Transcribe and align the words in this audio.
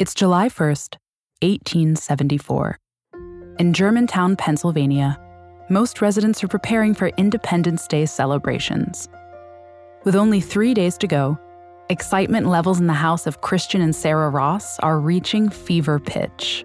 It's 0.00 0.14
July 0.14 0.48
1st, 0.48 0.96
1874. 1.42 2.78
In 3.58 3.74
Germantown, 3.74 4.34
Pennsylvania, 4.34 5.18
most 5.68 6.00
residents 6.00 6.42
are 6.42 6.48
preparing 6.48 6.94
for 6.94 7.08
Independence 7.18 7.86
Day 7.86 8.06
celebrations. 8.06 9.10
With 10.04 10.16
only 10.16 10.40
three 10.40 10.72
days 10.72 10.96
to 10.96 11.06
go, 11.06 11.38
excitement 11.90 12.46
levels 12.46 12.80
in 12.80 12.86
the 12.86 12.94
house 12.94 13.26
of 13.26 13.42
Christian 13.42 13.82
and 13.82 13.94
Sarah 13.94 14.30
Ross 14.30 14.78
are 14.78 14.98
reaching 14.98 15.50
fever 15.50 15.98
pitch. 15.98 16.64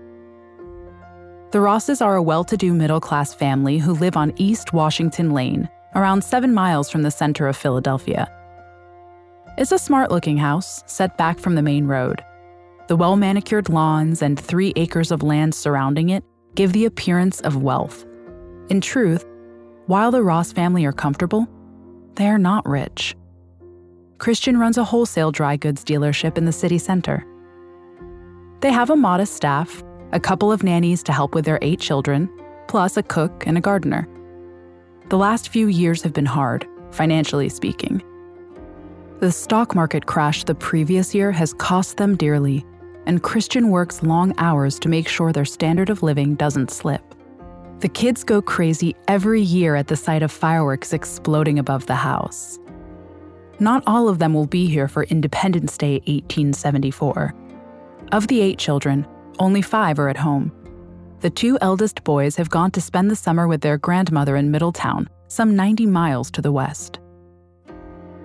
The 1.52 1.60
Rosses 1.60 2.02
are 2.02 2.16
a 2.16 2.24
well 2.24 2.46
to 2.46 2.56
do 2.56 2.74
middle 2.74 3.02
class 3.02 3.34
family 3.34 3.80
who 3.80 3.96
live 3.96 4.16
on 4.16 4.32
East 4.38 4.72
Washington 4.72 5.32
Lane, 5.32 5.68
around 5.94 6.24
seven 6.24 6.54
miles 6.54 6.90
from 6.90 7.02
the 7.02 7.12
center 7.12 7.50
of 7.50 7.58
Philadelphia. 7.58 8.32
It's 9.58 9.74
a 9.74 9.78
smart 9.78 10.10
looking 10.10 10.38
house 10.38 10.86
set 10.86 11.18
back 11.18 11.38
from 11.38 11.56
the 11.56 11.62
main 11.62 11.86
road. 11.86 12.24
The 12.88 12.96
well 12.96 13.16
manicured 13.16 13.70
lawns 13.70 14.22
and 14.22 14.40
three 14.40 14.72
acres 14.76 15.12
of 15.12 15.24
land 15.24 15.56
surrounding 15.56 16.10
it 16.10 16.24
give 16.54 16.72
the 16.72 16.86
appearance 16.86 17.42
of 17.42 17.64
wealth. 17.64 18.06
In 18.70 18.80
truth, 18.80 19.26
while 19.88 20.12
the 20.12 20.22
Ross 20.22 20.52
family 20.52 20.86
are 20.86 20.94
comfortable, 20.94 21.48
they 22.16 22.28
are 22.28 22.38
not 22.38 22.68
rich. 22.68 23.16
Christian 24.20 24.58
runs 24.58 24.78
a 24.78 24.84
wholesale 24.84 25.32
dry 25.32 25.58
goods 25.58 25.84
dealership 25.84 26.38
in 26.38 26.46
the 26.46 26.52
city 26.52 26.78
center. 26.78 27.26
They 28.62 28.72
have 28.72 28.90
a 28.90 28.96
modest 28.96 29.34
staff, 29.34 29.84
a 30.12 30.20
couple 30.20 30.52
of 30.52 30.64
nannies 30.64 31.04
to 31.04 31.12
help 31.12 31.36
with 31.36 31.46
their 31.46 31.60
eight 31.62 31.80
children, 31.80 32.30
plus 32.68 32.98
a 32.98 33.04
cook 33.04 33.46
and 33.46 33.58
a 33.58 33.62
gardener. 33.62 34.08
The 35.10 35.18
last 35.18 35.50
few 35.50 35.68
years 35.68 36.02
have 36.04 36.14
been 36.14 36.26
hard, 36.26 36.68
financially 36.92 37.50
speaking. 37.50 38.02
The 39.20 39.32
stock 39.32 39.76
market 39.76 40.06
crash 40.06 40.44
the 40.44 40.56
previous 40.56 41.14
year 41.14 41.32
has 41.32 41.54
cost 41.54 41.98
them 41.98 42.16
dearly, 42.16 42.66
and 43.06 43.24
Christian 43.24 43.70
works 43.70 44.04
long 44.04 44.34
hours 44.38 44.80
to 44.80 44.90
make 44.90 45.08
sure 45.08 45.32
their 45.32 45.46
standard 45.46 45.90
of 45.90 46.04
living 46.04 46.36
doesn't 46.36 46.72
slip. 46.72 47.04
The 47.80 47.90
kids 47.90 48.24
go 48.24 48.42
crazy 48.42 48.96
every 49.08 49.42
year 49.42 49.76
at 49.76 49.88
the 49.88 49.96
sight 49.96 50.24
of 50.24 50.32
fireworks 50.32 50.94
exploding 50.94 51.60
above 51.60 51.86
the 51.86 51.96
house. 51.96 52.58
Not 53.60 53.84
all 53.86 54.10
of 54.10 54.20
them 54.20 54.34
will 54.34 54.48
be 54.48 54.68
here 54.68 54.88
for 54.88 55.04
Independence 55.04 55.78
Day 55.78 55.96
1874. 56.08 57.34
Of 58.12 58.28
the 58.28 58.42
eight 58.42 58.60
children, 58.60 59.08
only 59.40 59.62
five 59.62 60.00
are 60.00 60.10
at 60.10 60.18
home. 60.18 60.52
The 61.22 61.30
two 61.30 61.58
eldest 61.62 62.04
boys 62.04 62.36
have 62.36 62.50
gone 62.50 62.72
to 62.72 62.82
spend 62.82 63.10
the 63.10 63.16
summer 63.16 63.48
with 63.48 63.62
their 63.62 63.78
grandmother 63.78 64.36
in 64.36 64.52
Middletown, 64.52 65.10
some 65.28 65.56
90 65.56 65.86
miles 65.86 66.30
to 66.32 66.42
the 66.42 66.52
west. 66.52 67.00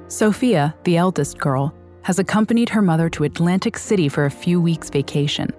Sophia, 0.08 0.74
the 0.84 0.96
eldest 0.96 1.38
girl, 1.38 1.74
has 2.02 2.18
accompanied 2.18 2.68
her 2.68 2.82
mother 2.82 3.08
to 3.10 3.24
Atlantic 3.24 3.76
City 3.76 4.08
for 4.08 4.24
a 4.24 4.30
few 4.30 4.60
weeks' 4.60 4.90
vacation. 4.90 5.52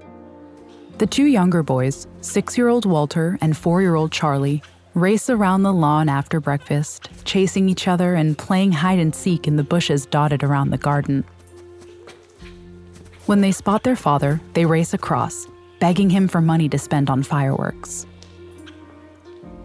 The 0.97 1.07
two 1.07 1.25
younger 1.25 1.63
boys, 1.63 2.07
six 2.21 2.57
year 2.57 2.67
old 2.67 2.85
Walter 2.85 3.37
and 3.41 3.57
four 3.57 3.81
year 3.81 3.95
old 3.95 4.11
Charley, 4.11 4.61
race 4.93 5.29
around 5.29 5.63
the 5.63 5.73
lawn 5.73 6.09
after 6.09 6.39
breakfast, 6.39 7.09
chasing 7.23 7.69
each 7.69 7.87
other 7.87 8.15
and 8.15 8.37
playing 8.37 8.71
hide 8.71 8.99
and 8.99 9.15
seek 9.15 9.47
in 9.47 9.55
the 9.55 9.63
bushes 9.63 10.05
dotted 10.05 10.43
around 10.43 10.69
the 10.69 10.77
garden. 10.77 11.23
When 13.25 13.41
they 13.41 13.51
spot 13.51 13.83
their 13.83 13.95
father, 13.95 14.41
they 14.53 14.65
race 14.65 14.93
across, 14.93 15.47
begging 15.79 16.09
him 16.09 16.27
for 16.27 16.41
money 16.41 16.67
to 16.69 16.77
spend 16.77 17.09
on 17.09 17.23
fireworks. 17.23 18.05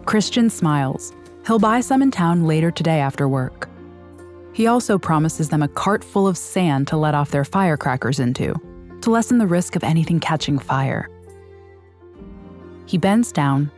Christian 0.05 0.49
smiles. 0.49 1.13
He'll 1.45 1.59
buy 1.59 1.81
some 1.81 2.01
in 2.01 2.11
town 2.11 2.45
later 2.45 2.71
today 2.71 2.99
after 2.99 3.27
work. 3.27 3.67
He 4.57 4.65
also 4.65 4.97
promises 4.97 5.49
them 5.49 5.61
a 5.61 5.67
cart 5.67 6.03
full 6.03 6.27
of 6.27 6.35
sand 6.35 6.87
to 6.87 6.97
let 6.97 7.13
off 7.13 7.29
their 7.29 7.45
firecrackers 7.45 8.19
into, 8.19 8.55
to 9.01 9.11
lessen 9.11 9.37
the 9.37 9.45
risk 9.45 9.75
of 9.75 9.83
anything 9.83 10.19
catching 10.19 10.57
fire. 10.57 11.11
He 12.87 12.97
bends 12.97 13.31
down, 13.31 13.69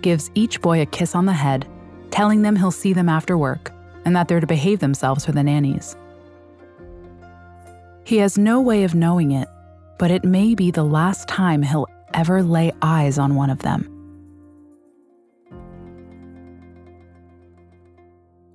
gives 0.00 0.30
each 0.36 0.60
boy 0.60 0.80
a 0.80 0.86
kiss 0.86 1.16
on 1.16 1.26
the 1.26 1.32
head, 1.32 1.66
telling 2.12 2.42
them 2.42 2.54
he'll 2.54 2.70
see 2.70 2.92
them 2.92 3.08
after 3.08 3.36
work 3.36 3.72
and 4.04 4.14
that 4.14 4.28
they're 4.28 4.38
to 4.38 4.46
behave 4.46 4.78
themselves 4.78 5.26
for 5.26 5.32
the 5.32 5.42
nannies. 5.42 5.96
He 8.04 8.18
has 8.18 8.38
no 8.38 8.60
way 8.60 8.84
of 8.84 8.94
knowing 8.94 9.32
it, 9.32 9.48
but 9.98 10.12
it 10.12 10.22
may 10.22 10.54
be 10.54 10.70
the 10.70 10.84
last 10.84 11.26
time 11.26 11.62
he'll 11.62 11.88
ever 12.14 12.44
lay 12.44 12.70
eyes 12.80 13.18
on 13.18 13.34
one 13.34 13.50
of 13.50 13.58
them. 13.62 13.92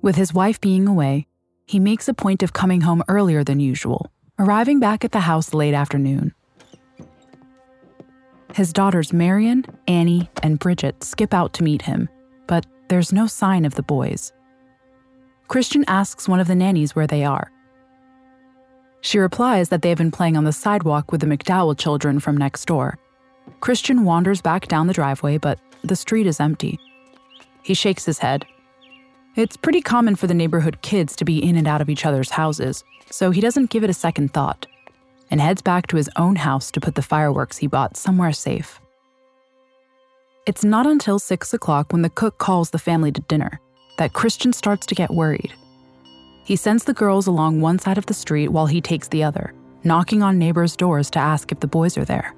With 0.00 0.16
his 0.16 0.32
wife 0.32 0.58
being 0.62 0.88
away, 0.88 1.26
he 1.66 1.78
makes 1.78 2.08
a 2.08 2.14
point 2.14 2.42
of 2.42 2.52
coming 2.52 2.82
home 2.82 3.02
earlier 3.08 3.42
than 3.42 3.60
usual, 3.60 4.10
arriving 4.38 4.80
back 4.80 5.04
at 5.04 5.12
the 5.12 5.20
house 5.20 5.54
late 5.54 5.74
afternoon. 5.74 6.34
His 8.54 8.72
daughters 8.72 9.12
Marion, 9.12 9.64
Annie, 9.88 10.30
and 10.42 10.58
Bridget 10.58 11.02
skip 11.02 11.34
out 11.34 11.52
to 11.54 11.64
meet 11.64 11.82
him, 11.82 12.08
but 12.46 12.66
there's 12.88 13.12
no 13.12 13.26
sign 13.26 13.64
of 13.64 13.74
the 13.74 13.82
boys. 13.82 14.32
Christian 15.48 15.84
asks 15.88 16.28
one 16.28 16.40
of 16.40 16.46
the 16.46 16.54
nannies 16.54 16.94
where 16.94 17.06
they 17.06 17.24
are. 17.24 17.50
She 19.00 19.18
replies 19.18 19.68
that 19.68 19.82
they 19.82 19.88
have 19.88 19.98
been 19.98 20.10
playing 20.10 20.36
on 20.36 20.44
the 20.44 20.52
sidewalk 20.52 21.12
with 21.12 21.20
the 21.20 21.26
McDowell 21.26 21.76
children 21.76 22.20
from 22.20 22.36
next 22.36 22.64
door. 22.66 22.98
Christian 23.60 24.04
wanders 24.04 24.40
back 24.40 24.68
down 24.68 24.86
the 24.86 24.94
driveway, 24.94 25.36
but 25.38 25.58
the 25.82 25.96
street 25.96 26.26
is 26.26 26.40
empty. 26.40 26.78
He 27.62 27.74
shakes 27.74 28.04
his 28.04 28.18
head 28.18 28.46
it's 29.36 29.56
pretty 29.56 29.80
common 29.80 30.16
for 30.16 30.26
the 30.26 30.34
neighborhood 30.34 30.80
kids 30.82 31.16
to 31.16 31.24
be 31.24 31.42
in 31.42 31.56
and 31.56 31.66
out 31.66 31.80
of 31.80 31.90
each 31.90 32.06
other's 32.06 32.30
houses, 32.30 32.84
so 33.10 33.30
he 33.30 33.40
doesn't 33.40 33.70
give 33.70 33.84
it 33.84 33.90
a 33.90 33.94
second 33.94 34.32
thought 34.32 34.66
and 35.30 35.40
heads 35.40 35.62
back 35.62 35.86
to 35.88 35.96
his 35.96 36.10
own 36.16 36.36
house 36.36 36.70
to 36.70 36.80
put 36.80 36.94
the 36.94 37.02
fireworks 37.02 37.56
he 37.56 37.66
bought 37.66 37.96
somewhere 37.96 38.32
safe. 38.32 38.80
It's 40.46 40.64
not 40.64 40.86
until 40.86 41.18
6 41.18 41.54
o'clock 41.54 41.92
when 41.92 42.02
the 42.02 42.10
cook 42.10 42.38
calls 42.38 42.70
the 42.70 42.78
family 42.78 43.10
to 43.12 43.20
dinner 43.22 43.60
that 43.98 44.12
Christian 44.12 44.52
starts 44.52 44.86
to 44.86 44.94
get 44.94 45.10
worried. 45.10 45.52
He 46.44 46.56
sends 46.56 46.84
the 46.84 46.92
girls 46.92 47.26
along 47.26 47.60
one 47.60 47.78
side 47.78 47.96
of 47.96 48.06
the 48.06 48.14
street 48.14 48.48
while 48.48 48.66
he 48.66 48.80
takes 48.80 49.08
the 49.08 49.24
other, 49.24 49.54
knocking 49.82 50.22
on 50.22 50.38
neighbors' 50.38 50.76
doors 50.76 51.10
to 51.10 51.18
ask 51.18 51.50
if 51.50 51.60
the 51.60 51.66
boys 51.66 51.96
are 51.96 52.04
there. 52.04 52.34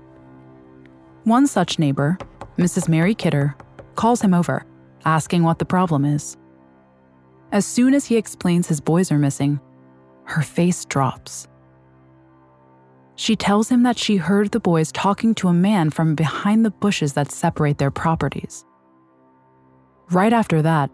One 1.25 1.47
such 1.47 1.78
neighbor, 1.78 2.17
Mrs. 2.57 2.89
Mary 2.89 3.15
Kidder, 3.15 3.57
calls 3.97 4.21
him 4.21 4.33
over, 4.33 4.65
asking 5.05 5.43
what 5.43 5.59
the 5.59 5.65
problem 5.65 6.05
is. 6.05 6.37
As 7.53 7.65
soon 7.65 7.95
as 7.95 8.07
he 8.07 8.17
explains 8.17 8.67
his 8.67 8.81
boys 8.81 9.12
are 9.12 9.19
missing, 9.19 9.61
her 10.25 10.43
face 10.43 10.84
drops. 10.84 11.47
She 13.15 13.37
tells 13.37 13.69
him 13.69 13.83
that 13.84 13.99
she 13.99 14.17
heard 14.17 14.51
the 14.51 14.61
boys 14.61 14.93
talking 14.93 15.34
to 15.37 15.49
a 15.49 15.55
man 15.55 15.91
from 15.91 16.15
behind 16.15 16.65
the 16.65 16.71
bushes 16.71 17.15
that 17.15 17.31
separate 17.31 17.79
their 17.79 17.91
properties. 17.91 18.65
Right 20.11 20.33
after 20.33 20.61
that, 20.62 20.91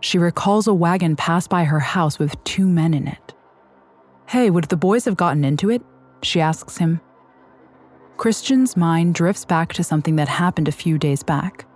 she 0.00 0.18
recalls 0.18 0.66
a 0.66 0.74
wagon 0.74 1.14
pass 1.14 1.46
by 1.46 1.64
her 1.64 1.78
house 1.78 2.18
with 2.18 2.42
two 2.44 2.66
men 2.66 2.94
in 2.94 3.06
it. 3.06 3.34
Hey, 4.26 4.50
would 4.50 4.64
the 4.64 4.76
boys 4.76 5.04
have 5.04 5.16
gotten 5.16 5.44
into 5.44 5.70
it? 5.70 5.82
She 6.22 6.40
asks 6.40 6.78
him. 6.78 7.00
Christian's 8.16 8.76
mind 8.76 9.14
drifts 9.14 9.44
back 9.44 9.72
to 9.74 9.84
something 9.84 10.16
that 10.16 10.28
happened 10.28 10.68
a 10.68 10.72
few 10.72 10.98
days 10.98 11.22
back 11.22 11.66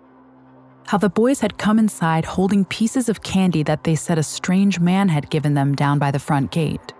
how 0.86 0.98
the 0.98 1.08
boys 1.08 1.40
had 1.40 1.58
come 1.58 1.78
inside 1.78 2.24
holding 2.24 2.64
pieces 2.64 3.08
of 3.08 3.22
candy 3.22 3.62
that 3.62 3.84
they 3.84 3.94
said 3.94 4.18
a 4.18 4.22
strange 4.22 4.78
man 4.80 5.08
had 5.08 5.30
given 5.30 5.54
them 5.54 5.74
down 5.74 5.98
by 5.98 6.10
the 6.10 6.18
front 6.18 6.50
gate. 6.50 6.92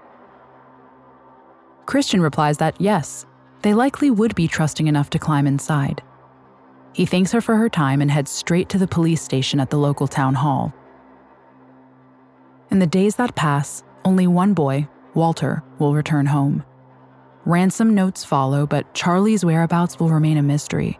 Christian 1.86 2.20
replies 2.20 2.58
that 2.58 2.80
yes, 2.80 3.26
they 3.62 3.74
likely 3.74 4.10
would 4.10 4.34
be 4.34 4.48
trusting 4.48 4.86
enough 4.86 5.10
to 5.10 5.18
climb 5.18 5.46
inside. 5.46 6.02
He 6.92 7.06
thanks 7.06 7.32
her 7.32 7.40
for 7.40 7.56
her 7.56 7.68
time 7.68 8.00
and 8.00 8.10
heads 8.10 8.30
straight 8.30 8.68
to 8.70 8.78
the 8.78 8.86
police 8.86 9.20
station 9.20 9.60
at 9.60 9.70
the 9.70 9.78
local 9.78 10.06
town 10.06 10.34
hall. 10.34 10.72
In 12.70 12.78
the 12.78 12.86
days 12.86 13.16
that 13.16 13.34
pass, 13.34 13.82
only 14.04 14.26
one 14.26 14.54
boy, 14.54 14.88
Walter, 15.14 15.62
will 15.78 15.94
return 15.94 16.26
home. 16.26 16.64
Ransom 17.44 17.94
notes 17.94 18.24
follow, 18.24 18.66
but 18.66 18.94
Charley's 18.94 19.44
whereabouts 19.44 19.98
will 19.98 20.08
remain 20.08 20.38
a 20.38 20.42
mystery. 20.42 20.98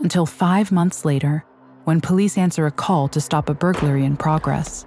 Until 0.00 0.26
five 0.26 0.70
months 0.70 1.04
later, 1.04 1.44
when 1.84 2.00
police 2.00 2.36
answer 2.36 2.66
a 2.66 2.70
call 2.70 3.08
to 3.08 3.20
stop 3.20 3.48
a 3.48 3.54
burglary 3.54 4.04
in 4.04 4.16
progress. 4.16 4.86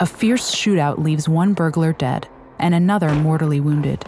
A 0.00 0.06
fierce 0.06 0.54
shootout 0.54 0.98
leaves 0.98 1.28
one 1.28 1.54
burglar 1.54 1.92
dead 1.92 2.28
and 2.58 2.74
another 2.74 3.14
mortally 3.14 3.60
wounded. 3.60 4.04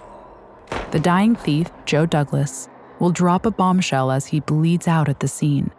The 0.90 1.00
dying 1.00 1.37
thief, 1.37 1.69
Joe 1.84 2.06
Douglas, 2.06 2.69
will 2.98 3.10
drop 3.10 3.46
a 3.46 3.50
bombshell 3.50 4.10
as 4.10 4.26
he 4.26 4.40
bleeds 4.40 4.88
out 4.88 5.08
at 5.08 5.20
the 5.20 5.28
scene. 5.28 5.70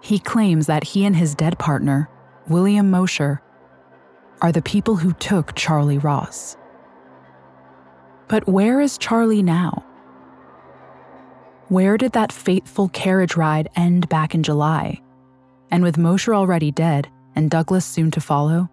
He 0.00 0.18
claims 0.18 0.66
that 0.66 0.84
he 0.84 1.04
and 1.04 1.14
his 1.14 1.34
dead 1.34 1.58
partner, 1.58 2.08
William 2.48 2.90
Mosher, 2.90 3.40
are 4.40 4.50
the 4.50 4.62
people 4.62 4.96
who 4.96 5.12
took 5.14 5.54
Charley 5.54 5.98
Ross. 5.98 6.56
But 8.26 8.48
where 8.48 8.80
is 8.80 8.98
Charley 8.98 9.42
now? 9.42 9.84
Where 11.72 11.96
did 11.96 12.12
that 12.12 12.32
fateful 12.32 12.90
carriage 12.90 13.34
ride 13.34 13.70
end 13.76 14.06
back 14.10 14.34
in 14.34 14.42
July? 14.42 15.00
And 15.70 15.82
with 15.82 15.96
Mosher 15.96 16.34
already 16.34 16.70
dead 16.70 17.08
and 17.34 17.50
Douglas 17.50 17.86
soon 17.86 18.10
to 18.10 18.20
follow, 18.20 18.68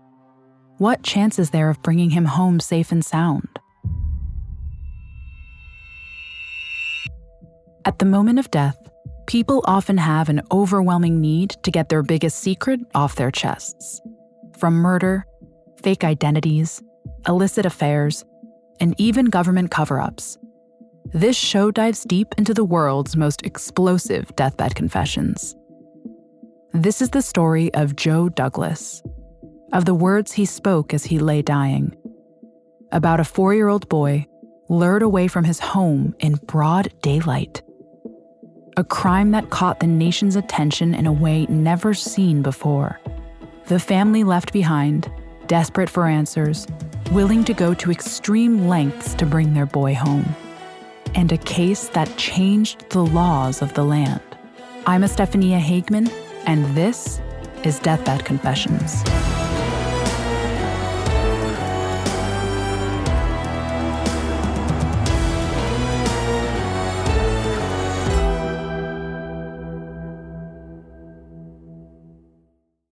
what 0.79 1.01
chance 1.01 1.39
is 1.39 1.51
there 1.51 1.69
of 1.69 1.81
bringing 1.81 2.09
him 2.09 2.25
home 2.25 2.59
safe 2.59 2.91
and 2.91 3.05
sound? 3.05 3.47
At 7.85 7.99
the 7.99 8.05
moment 8.05 8.37
of 8.37 8.51
death, 8.51 8.75
people 9.27 9.63
often 9.63 9.97
have 9.97 10.27
an 10.27 10.41
overwhelming 10.51 11.21
need 11.21 11.51
to 11.63 11.71
get 11.71 11.87
their 11.87 12.03
biggest 12.03 12.39
secret 12.39 12.81
off 12.95 13.15
their 13.15 13.31
chests. 13.31 14.01
From 14.57 14.73
murder, 14.73 15.25
fake 15.81 16.03
identities, 16.03 16.83
illicit 17.25 17.65
affairs, 17.65 18.25
and 18.81 18.93
even 18.97 19.27
government 19.27 19.71
cover 19.71 20.01
ups. 20.01 20.37
This 21.13 21.35
show 21.35 21.71
dives 21.71 22.03
deep 22.03 22.35
into 22.37 22.53
the 22.53 22.63
world's 22.63 23.15
most 23.15 23.43
explosive 23.43 24.35
deathbed 24.35 24.75
confessions. 24.75 25.55
This 26.71 27.01
is 27.01 27.09
the 27.09 27.23
story 27.23 27.73
of 27.73 27.95
Joe 27.95 28.29
Douglas, 28.29 29.01
of 29.73 29.85
the 29.85 29.95
words 29.95 30.33
he 30.33 30.45
spoke 30.45 30.93
as 30.93 31.05
he 31.05 31.17
lay 31.17 31.41
dying, 31.41 31.95
about 32.91 33.19
a 33.19 33.23
four 33.23 33.55
year 33.55 33.69
old 33.69 33.89
boy 33.89 34.27
lured 34.69 35.01
away 35.01 35.27
from 35.27 35.45
his 35.45 35.59
home 35.59 36.13
in 36.19 36.35
broad 36.45 36.93
daylight. 37.01 37.63
A 38.77 38.83
crime 38.83 39.31
that 39.31 39.49
caught 39.49 39.79
the 39.79 39.87
nation's 39.87 40.35
attention 40.35 40.93
in 40.93 41.07
a 41.07 41.11
way 41.11 41.47
never 41.47 41.95
seen 41.95 42.43
before. 42.43 42.99
The 43.65 43.79
family 43.79 44.23
left 44.23 44.53
behind, 44.53 45.11
desperate 45.47 45.89
for 45.89 46.05
answers, 46.05 46.67
willing 47.11 47.43
to 47.45 47.53
go 47.55 47.73
to 47.73 47.91
extreme 47.91 48.67
lengths 48.67 49.15
to 49.15 49.25
bring 49.25 49.55
their 49.55 49.65
boy 49.65 49.95
home. 49.95 50.35
And 51.15 51.31
a 51.31 51.37
case 51.37 51.89
that 51.89 52.17
changed 52.17 52.89
the 52.89 53.03
laws 53.03 53.61
of 53.61 53.73
the 53.73 53.83
land. 53.83 54.21
I'm 54.85 55.03
Estefania 55.03 55.59
Hageman, 55.59 56.11
and 56.45 56.65
this 56.75 57.19
is 57.63 57.79
Deathbed 57.79 58.25
Confessions. 58.25 59.03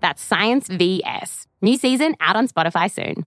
That's 0.00 0.22
Science 0.22 0.68
VS. 0.68 1.46
New 1.60 1.76
season 1.76 2.14
out 2.20 2.36
on 2.36 2.48
Spotify 2.48 2.90
soon. 2.90 3.24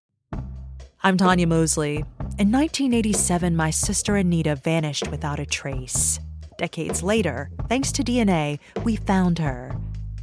I'm 1.03 1.17
Tanya 1.17 1.45
Mosley. 1.45 1.97
In 2.39 2.51
1987, 2.51 3.55
my 3.55 3.69
sister 3.69 4.15
Anita 4.15 4.55
vanished 4.55 5.07
without 5.09 5.39
a 5.39 5.45
trace. 5.45 6.19
Decades 6.57 7.03
later, 7.03 7.51
thanks 7.67 7.91
to 7.91 8.03
DNA, 8.03 8.59
we 8.83 8.95
found 8.95 9.37
her. 9.39 9.75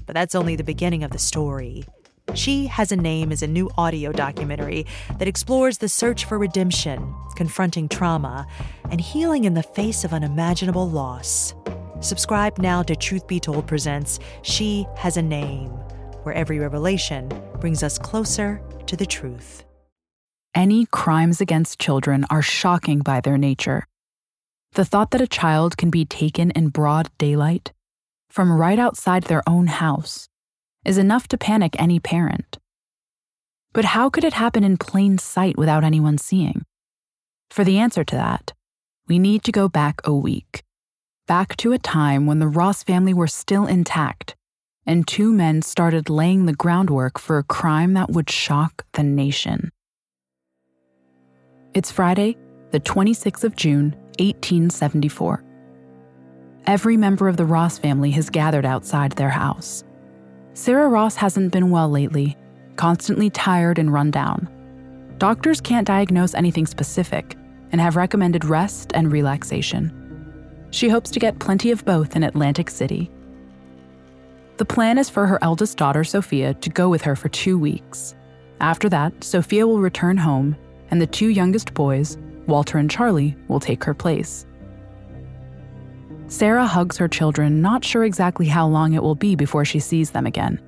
But 0.07 0.15
that's 0.15 0.35
only 0.35 0.57
the 0.57 0.65
beginning 0.65 1.05
of 1.05 1.11
the 1.13 1.19
story. 1.19 1.85
She 2.35 2.67
Has 2.67 2.93
a 2.93 2.97
Name 2.97 3.31
is 3.31 3.43
a 3.43 3.47
new 3.47 3.71
audio 3.77 4.11
documentary 4.11 4.87
that 5.19 5.29
explores 5.29 5.79
the 5.79 5.89
search 5.89 6.25
for 6.25 6.39
redemption, 6.39 7.15
confronting 7.37 7.89
trauma, 7.89 8.47
and 8.91 9.01
healing 9.01 9.45
in 9.45 9.55
the 9.55 9.63
face 9.63 10.05
of 10.05 10.13
unimaginable 10.13 10.89
loss. 10.89 11.55
Subscribe 12.01 12.59
now 12.59 12.83
to 12.83 12.97
Truth 12.97 13.27
Be 13.27 13.39
Told 13.39 13.67
Presents 13.67 14.19
She 14.43 14.87
Has 14.97 15.17
a 15.17 15.23
Name 15.23 15.79
where 16.23 16.35
every 16.35 16.59
revelation 16.59 17.31
brings 17.61 17.83
us 17.83 17.99
closer 17.99 18.61
to 18.87 18.97
the 18.97 19.07
truth. 19.07 19.65
Any 20.55 20.87
crimes 20.87 21.41
against 21.41 21.79
children 21.79 22.25
are 22.31 22.43
shocking 22.43 23.01
by 23.01 23.21
their 23.21 23.39
nature. 23.39 23.87
The 24.73 24.85
thought 24.85 25.11
that 25.13 25.21
a 25.21 25.27
child 25.27 25.77
can 25.77 25.91
be 25.91 26.05
taken 26.05 26.51
in 26.53 26.69
broad 26.69 27.09
daylight, 27.19 27.73
from 28.29 28.53
right 28.53 28.79
outside 28.79 29.25
their 29.25 29.43
own 29.49 29.69
house, 29.69 30.29
is 30.85 30.99
enough 30.99 31.29
to 31.29 31.39
panic 31.39 31.77
any 31.79 32.01
parent. 32.01 32.59
But 33.73 33.85
how 33.87 34.11
could 34.11 34.25
it 34.25 34.35
happen 34.35 34.65
in 34.65 34.77
plain 34.77 35.19
sight 35.19 35.57
without 35.57 35.85
anyone 35.85 36.19
seeing? 36.19 36.65
For 37.51 37.65
the 37.65 37.79
answer 37.79 38.05
to 38.05 38.17
that, 38.17 38.53
we 39.07 39.19
need 39.19 39.45
to 39.45 39.53
go 39.53 39.69
back 39.69 40.01
a 40.05 40.15
week, 40.15 40.63
back 41.27 41.57
to 41.59 41.73
a 41.73 41.79
time 41.79 42.27
when 42.27 42.39
the 42.39 42.49
Ross 42.49 42.83
family 42.83 43.15
were 43.15 43.29
still 43.29 43.67
intact 43.67 44.37
and 44.91 45.07
two 45.07 45.33
men 45.33 45.63
started 45.63 46.11
laying 46.11 46.47
the 46.47 46.53
groundwork 46.53 47.17
for 47.17 47.39
a 47.39 47.45
crime 47.45 47.95
that 47.95 48.11
would 48.11 48.29
shock 48.29 48.85
the 48.95 49.05
nation. 49.05 49.71
It's 51.75 51.93
Friday, 51.93 52.37
the 52.73 52.81
26th 52.81 53.45
of 53.45 53.55
June, 53.55 53.93
1874. 54.19 55.45
Every 56.67 56.97
member 56.97 57.29
of 57.29 57.37
the 57.37 57.45
Ross 57.45 57.79
family 57.79 58.11
has 58.11 58.31
gathered 58.31 58.67
outside 58.67 59.13
their 59.13 59.31
house. 59.31 59.85
Sarah 60.55 60.89
Ross 60.89 61.15
hasn't 61.15 61.53
been 61.53 61.71
well 61.71 61.89
lately, 61.89 62.37
constantly 62.75 63.31
tired 63.31 63.79
and 63.79 63.93
run 63.93 64.11
down. 64.11 64.49
Doctors 65.19 65.61
can't 65.61 65.87
diagnose 65.87 66.35
anything 66.35 66.67
specific 66.67 67.37
and 67.71 67.81
have 67.81 67.95
recommended 67.95 68.45
rest 68.45 68.91
and 68.95 69.13
relaxation. 69.13 69.95
She 70.73 70.89
hopes 70.89 71.13
to 71.13 71.21
get 71.21 71.39
plenty 71.39 71.71
of 71.71 71.85
both 71.85 72.17
in 72.17 72.25
Atlantic 72.25 72.69
City 72.69 73.09
the 74.61 74.65
plan 74.67 74.99
is 74.99 75.09
for 75.09 75.27
her 75.27 75.39
eldest 75.41 75.79
daughter, 75.79 76.05
Sophia, 76.05 76.53
to 76.53 76.69
go 76.69 76.91
with 76.91 77.01
her 77.01 77.17
for 77.17 77.31
two 77.31 77.59
weeks. 77.59 78.15
After 78.61 78.91
that, 78.91 79.25
Sophia 79.25 79.67
will 79.67 79.81
return 79.81 80.19
home, 80.19 80.55
and 80.91 81.01
the 81.01 81.07
two 81.07 81.29
youngest 81.29 81.73
boys, 81.73 82.19
Walter 82.47 82.77
and 82.77 82.91
Charley, 82.91 83.35
will 83.49 83.59
take 83.59 83.83
her 83.85 83.95
place. 83.95 84.45
Sarah 86.27 86.67
hugs 86.67 86.99
her 86.99 87.09
children, 87.09 87.63
not 87.63 87.83
sure 87.87 88.05
exactly 88.05 88.49
how 88.49 88.67
long 88.67 88.93
it 88.93 89.03
will 89.03 89.15
be 89.15 89.35
before 89.35 89.65
she 89.65 89.81
sees 89.81 90.11
them 90.11 90.27
again. 90.27 90.61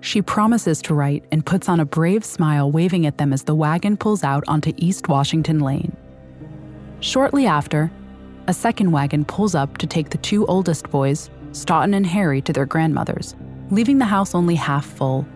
She 0.00 0.20
promises 0.20 0.82
to 0.82 0.94
write 0.94 1.24
and 1.30 1.46
puts 1.46 1.68
on 1.68 1.78
a 1.78 1.84
brave 1.84 2.24
smile, 2.24 2.72
waving 2.72 3.06
at 3.06 3.18
them 3.18 3.32
as 3.32 3.44
the 3.44 3.54
wagon 3.54 3.96
pulls 3.96 4.24
out 4.24 4.42
onto 4.48 4.72
East 4.78 5.06
Washington 5.06 5.60
Lane. 5.60 5.96
Shortly 6.98 7.46
after, 7.46 7.88
a 8.48 8.52
second 8.52 8.90
wagon 8.90 9.24
pulls 9.24 9.54
up 9.54 9.78
to 9.78 9.86
take 9.86 10.10
the 10.10 10.18
two 10.18 10.44
oldest 10.46 10.90
boys, 10.90 11.30
Stoughton 11.52 11.94
and 11.94 12.06
Harry 12.06 12.40
to 12.42 12.52
their 12.52 12.66
grandmother's, 12.66 13.34
leaving 13.70 13.98
the 13.98 14.04
house 14.04 14.34
only 14.34 14.54
half 14.54 14.86
full. 14.86 15.26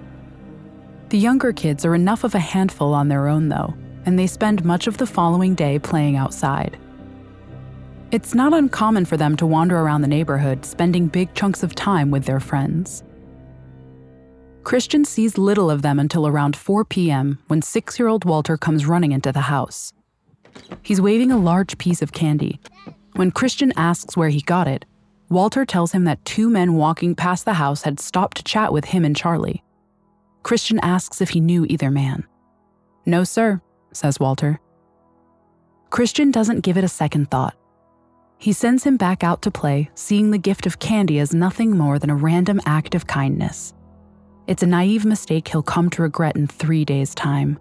The 1.09 1.19
younger 1.19 1.53
kids 1.53 1.85
are 1.85 1.95
enough 1.95 2.25
of 2.25 2.35
a 2.35 2.41
handful 2.41 2.95
on 2.95 3.09
their 3.09 3.29
own, 3.29 3.49
though, 3.49 3.75
and 4.07 4.19
they 4.19 4.27
spend 4.27 4.65
much 4.65 4.87
of 4.87 4.97
the 4.97 5.07
following 5.07 5.55
day 5.55 5.79
playing 5.79 6.17
outside. 6.17 6.79
It's 8.11 8.35
not 8.35 8.55
uncommon 8.55 9.07
for 9.07 9.17
them 9.17 9.37
to 9.37 9.47
wander 9.47 9.79
around 9.79 10.03
the 10.03 10.09
neighborhood, 10.09 10.65
spending 10.65 11.09
big 11.09 11.35
chunks 11.35 11.63
of 11.63 11.75
time 11.75 12.11
with 12.11 12.25
their 12.25 12.41
friends. 12.41 13.03
Christian 14.63 15.05
sees 15.05 15.37
little 15.37 15.71
of 15.71 15.83
them 15.83 15.99
until 15.99 16.27
around 16.27 16.57
4 16.57 16.85
p.m. 16.85 17.39
when 17.49 17.61
six 17.61 17.99
year 17.99 18.09
old 18.09 18.25
Walter 18.25 18.57
comes 18.57 18.87
running 18.87 19.13
into 19.13 19.31
the 19.31 19.43
house. 19.43 19.93
He's 20.83 21.01
waving 21.01 21.33
a 21.33 21.39
large 21.39 21.77
piece 21.77 22.03
of 22.03 22.13
candy. 22.13 22.61
When 23.15 23.31
Christian 23.31 23.73
asks 23.77 24.17
where 24.17 24.31
he 24.31 24.41
got 24.41 24.69
it, 24.69 24.85
Walter 25.29 25.65
tells 25.65 25.93
him 25.93 26.05
that 26.05 26.25
two 26.25 26.49
men 26.49 26.75
walking 26.75 27.15
past 27.15 27.45
the 27.45 27.55
house 27.55 27.83
had 27.83 27.99
stopped 27.99 28.37
to 28.37 28.45
chat 28.45 28.73
with 28.73 28.87
him 28.87 29.05
and 29.05 29.17
Charley. 29.17 29.63
Christian 30.43 30.79
asks 30.81 31.21
if 31.21 31.31
he 31.31 31.41
knew 31.41 31.65
either 31.65 31.91
man. 31.91 32.27
No, 33.07 33.25
sir, 33.25 33.61
says 33.93 34.21
Walter. 34.21 34.61
Christian 35.91 36.31
doesn't 36.31 36.61
give 36.61 36.77
it 36.77 36.85
a 36.85 36.89
second 36.89 37.31
thought. 37.31 37.57
He 38.39 38.53
sends 38.53 38.85
him 38.85 38.97
back 38.97 39.25
out 39.25 39.43
to 39.43 39.51
play, 39.51 39.91
seeing 39.95 40.31
the 40.31 40.39
gift 40.39 40.67
of 40.67 40.79
candy 40.79 41.19
as 41.19 41.35
nothing 41.35 41.77
more 41.77 41.99
than 41.99 42.11
a 42.11 42.17
random 42.17 42.61
act 42.67 42.95
of 42.95 43.07
kindness. 43.07 43.73
It's 44.47 44.63
a 44.63 44.67
naive 44.67 45.07
mistake 45.07 45.49
he'll 45.49 45.63
come 45.63 45.89
to 45.91 46.03
regret 46.03 46.37
in 46.37 46.47
three 46.47 46.85
days' 46.85 47.15
time. 47.15 47.59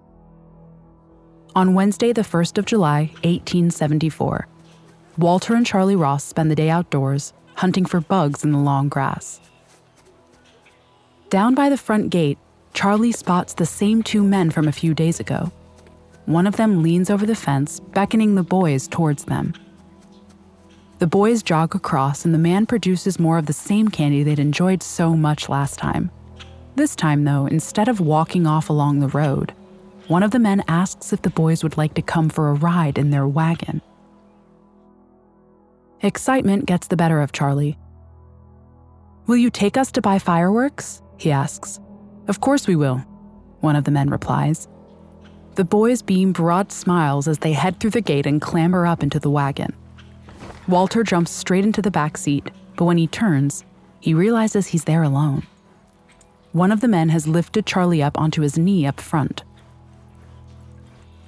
On 1.56 1.76
Wednesday, 1.76 2.12
the 2.12 2.22
1st 2.22 2.58
of 2.58 2.66
July, 2.66 3.12
1874, 3.24 4.48
Walter 5.18 5.54
and 5.56 5.66
Charley 5.66 5.96
Ross 5.96 6.24
spend 6.24 6.50
the 6.50 6.56
day 6.56 6.70
outdoors, 6.70 7.34
hunting 7.56 7.86
for 7.86 8.02
bugs 8.02 8.44
in 8.44 8.52
the 8.52 8.58
long 8.60 8.90
grass. 8.90 9.40
Down 11.30 11.56
by 11.56 11.70
the 11.70 11.78
front 11.78 12.10
gate, 12.10 12.38
Charley 12.74 13.12
spots 13.12 13.54
the 13.54 13.66
same 13.66 14.04
two 14.04 14.24
men 14.24 14.52
from 14.52 14.68
a 14.68 14.72
few 14.72 14.94
days 14.94 15.20
ago. 15.20 15.52
One 16.26 16.48
of 16.48 16.56
them 16.56 16.82
leans 16.82 17.10
over 17.10 17.26
the 17.26 17.36
fence, 17.36 17.80
beckoning 17.80 18.36
the 18.36 18.44
boys 18.44 18.88
towards 18.88 19.26
them. 19.26 19.54
The 21.00 21.08
boys 21.08 21.44
jog 21.44 21.76
across, 21.76 22.24
and 22.24 22.34
the 22.34 22.40
man 22.40 22.66
produces 22.66 23.20
more 23.20 23.38
of 23.38 23.46
the 23.46 23.54
same 23.54 23.90
candy 23.90 24.24
they'd 24.24 24.40
enjoyed 24.40 24.82
so 24.82 25.16
much 25.16 25.50
last 25.50 25.78
time. 25.78 26.12
This 26.76 26.96
time, 26.96 27.24
though, 27.24 27.46
instead 27.46 27.88
of 27.88 28.00
walking 28.00 28.48
off 28.48 28.70
along 28.70 29.00
the 29.00 29.10
road, 29.10 29.54
one 30.08 30.24
of 30.24 30.32
the 30.32 30.40
men 30.40 30.64
asks 30.68 31.14
if 31.14 31.22
the 31.22 31.30
boys 31.30 31.64
would 31.64 31.78
like 31.78 31.94
to 31.96 32.02
come 32.02 32.30
for 32.30 32.50
a 32.50 32.54
ride 32.54 32.98
in 32.98 33.10
their 33.10 33.28
wagon. 33.28 33.82
Excitement 36.04 36.66
gets 36.66 36.88
the 36.88 36.98
better 36.98 37.22
of 37.22 37.32
Charley. 37.32 37.78
Will 39.26 39.38
you 39.38 39.50
take 39.50 39.78
us 39.78 39.90
to 39.94 40.02
buy 40.02 40.20
fireworks? 40.20 41.02
he 41.18 41.32
asks. 41.32 41.80
Of 42.28 42.42
course 42.42 42.68
we 42.68 42.76
will, 42.76 42.98
one 43.62 43.78
of 43.78 43.86
the 43.86 43.92
men 43.92 44.10
replies. 44.10 44.68
The 45.56 45.64
boys 45.64 46.02
beam 46.02 46.34
broad 46.34 46.74
smiles 46.74 47.30
as 47.30 47.38
they 47.38 47.54
head 47.54 47.80
through 47.80 47.92
the 47.92 48.02
gate 48.02 48.26
and 48.26 48.42
clamber 48.42 48.86
up 48.86 49.02
into 49.02 49.18
the 49.18 49.30
wagon. 49.30 49.74
Walter 50.68 51.04
jumps 51.04 51.32
straight 51.32 51.64
into 51.64 51.82
the 51.82 51.90
back 51.90 52.18
seat, 52.18 52.52
but 52.76 52.84
when 52.84 52.98
he 52.98 53.08
turns, 53.08 53.64
he 54.02 54.14
realizes 54.14 54.68
he's 54.68 54.84
there 54.84 55.04
alone. 55.04 55.48
One 56.52 56.74
of 56.74 56.82
the 56.82 56.90
men 56.90 57.08
has 57.10 57.30
lifted 57.30 57.66
Charley 57.66 58.04
up 58.04 58.20
onto 58.20 58.42
his 58.42 58.58
knee 58.58 58.86
up 58.86 59.00
front. 59.00 59.44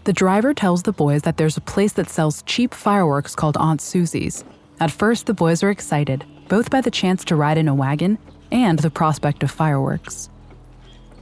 The 0.03 0.11
driver 0.11 0.53
tells 0.53 0.83
the 0.83 0.91
boys 0.91 1.21
that 1.21 1.37
there's 1.37 1.55
a 1.55 1.61
place 1.61 1.93
that 1.93 2.09
sells 2.09 2.43
cheap 2.43 2.73
fireworks 2.73 3.35
called 3.35 3.55
Aunt 3.55 3.79
Susie's. 3.79 4.43
At 4.79 4.91
first, 4.91 5.25
the 5.25 5.33
boys 5.33 5.63
are 5.63 5.69
excited, 5.69 6.25
both 6.49 6.69
by 6.69 6.81
the 6.81 6.91
chance 6.91 7.23
to 7.25 7.35
ride 7.35 7.57
in 7.57 7.67
a 7.67 7.75
wagon 7.75 8.17
and 8.51 8.77
the 8.79 8.89
prospect 8.89 9.41
of 9.43 9.51
fireworks. 9.51 10.29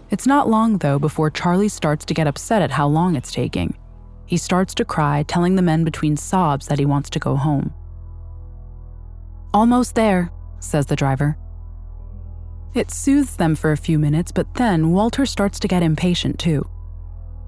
It's 0.10 0.28
not 0.28 0.50
long, 0.50 0.80
though, 0.80 1.00
before 1.00 1.30
Charley 1.30 1.70
starts 1.70 2.06
to 2.06 2.14
get 2.14 2.28
upset 2.28 2.62
at 2.62 2.72
how 2.72 2.88
long 2.88 3.16
it's 3.16 3.32
taking. 3.32 3.78
He 4.26 4.38
starts 4.38 4.74
to 4.76 4.86
cry, 4.86 5.24
telling 5.24 5.56
the 5.56 5.62
men 5.62 5.84
between 5.84 6.18
sobs 6.18 6.68
that 6.68 6.80
he 6.80 6.86
wants 6.86 7.10
to 7.12 7.20
go 7.20 7.36
home. 7.36 7.74
Almost 9.54 9.96
there, 9.96 10.32
says 10.60 10.88
the 10.88 10.96
driver. 10.96 11.38
It 12.74 12.90
soothes 12.90 13.36
them 13.36 13.56
for 13.56 13.72
a 13.72 13.78
few 13.78 14.00
minutes, 14.00 14.32
but 14.32 14.52
then 14.56 14.92
Walter 14.92 15.28
starts 15.28 15.60
to 15.60 15.68
get 15.68 15.84
impatient 15.84 16.40
too. 16.40 16.68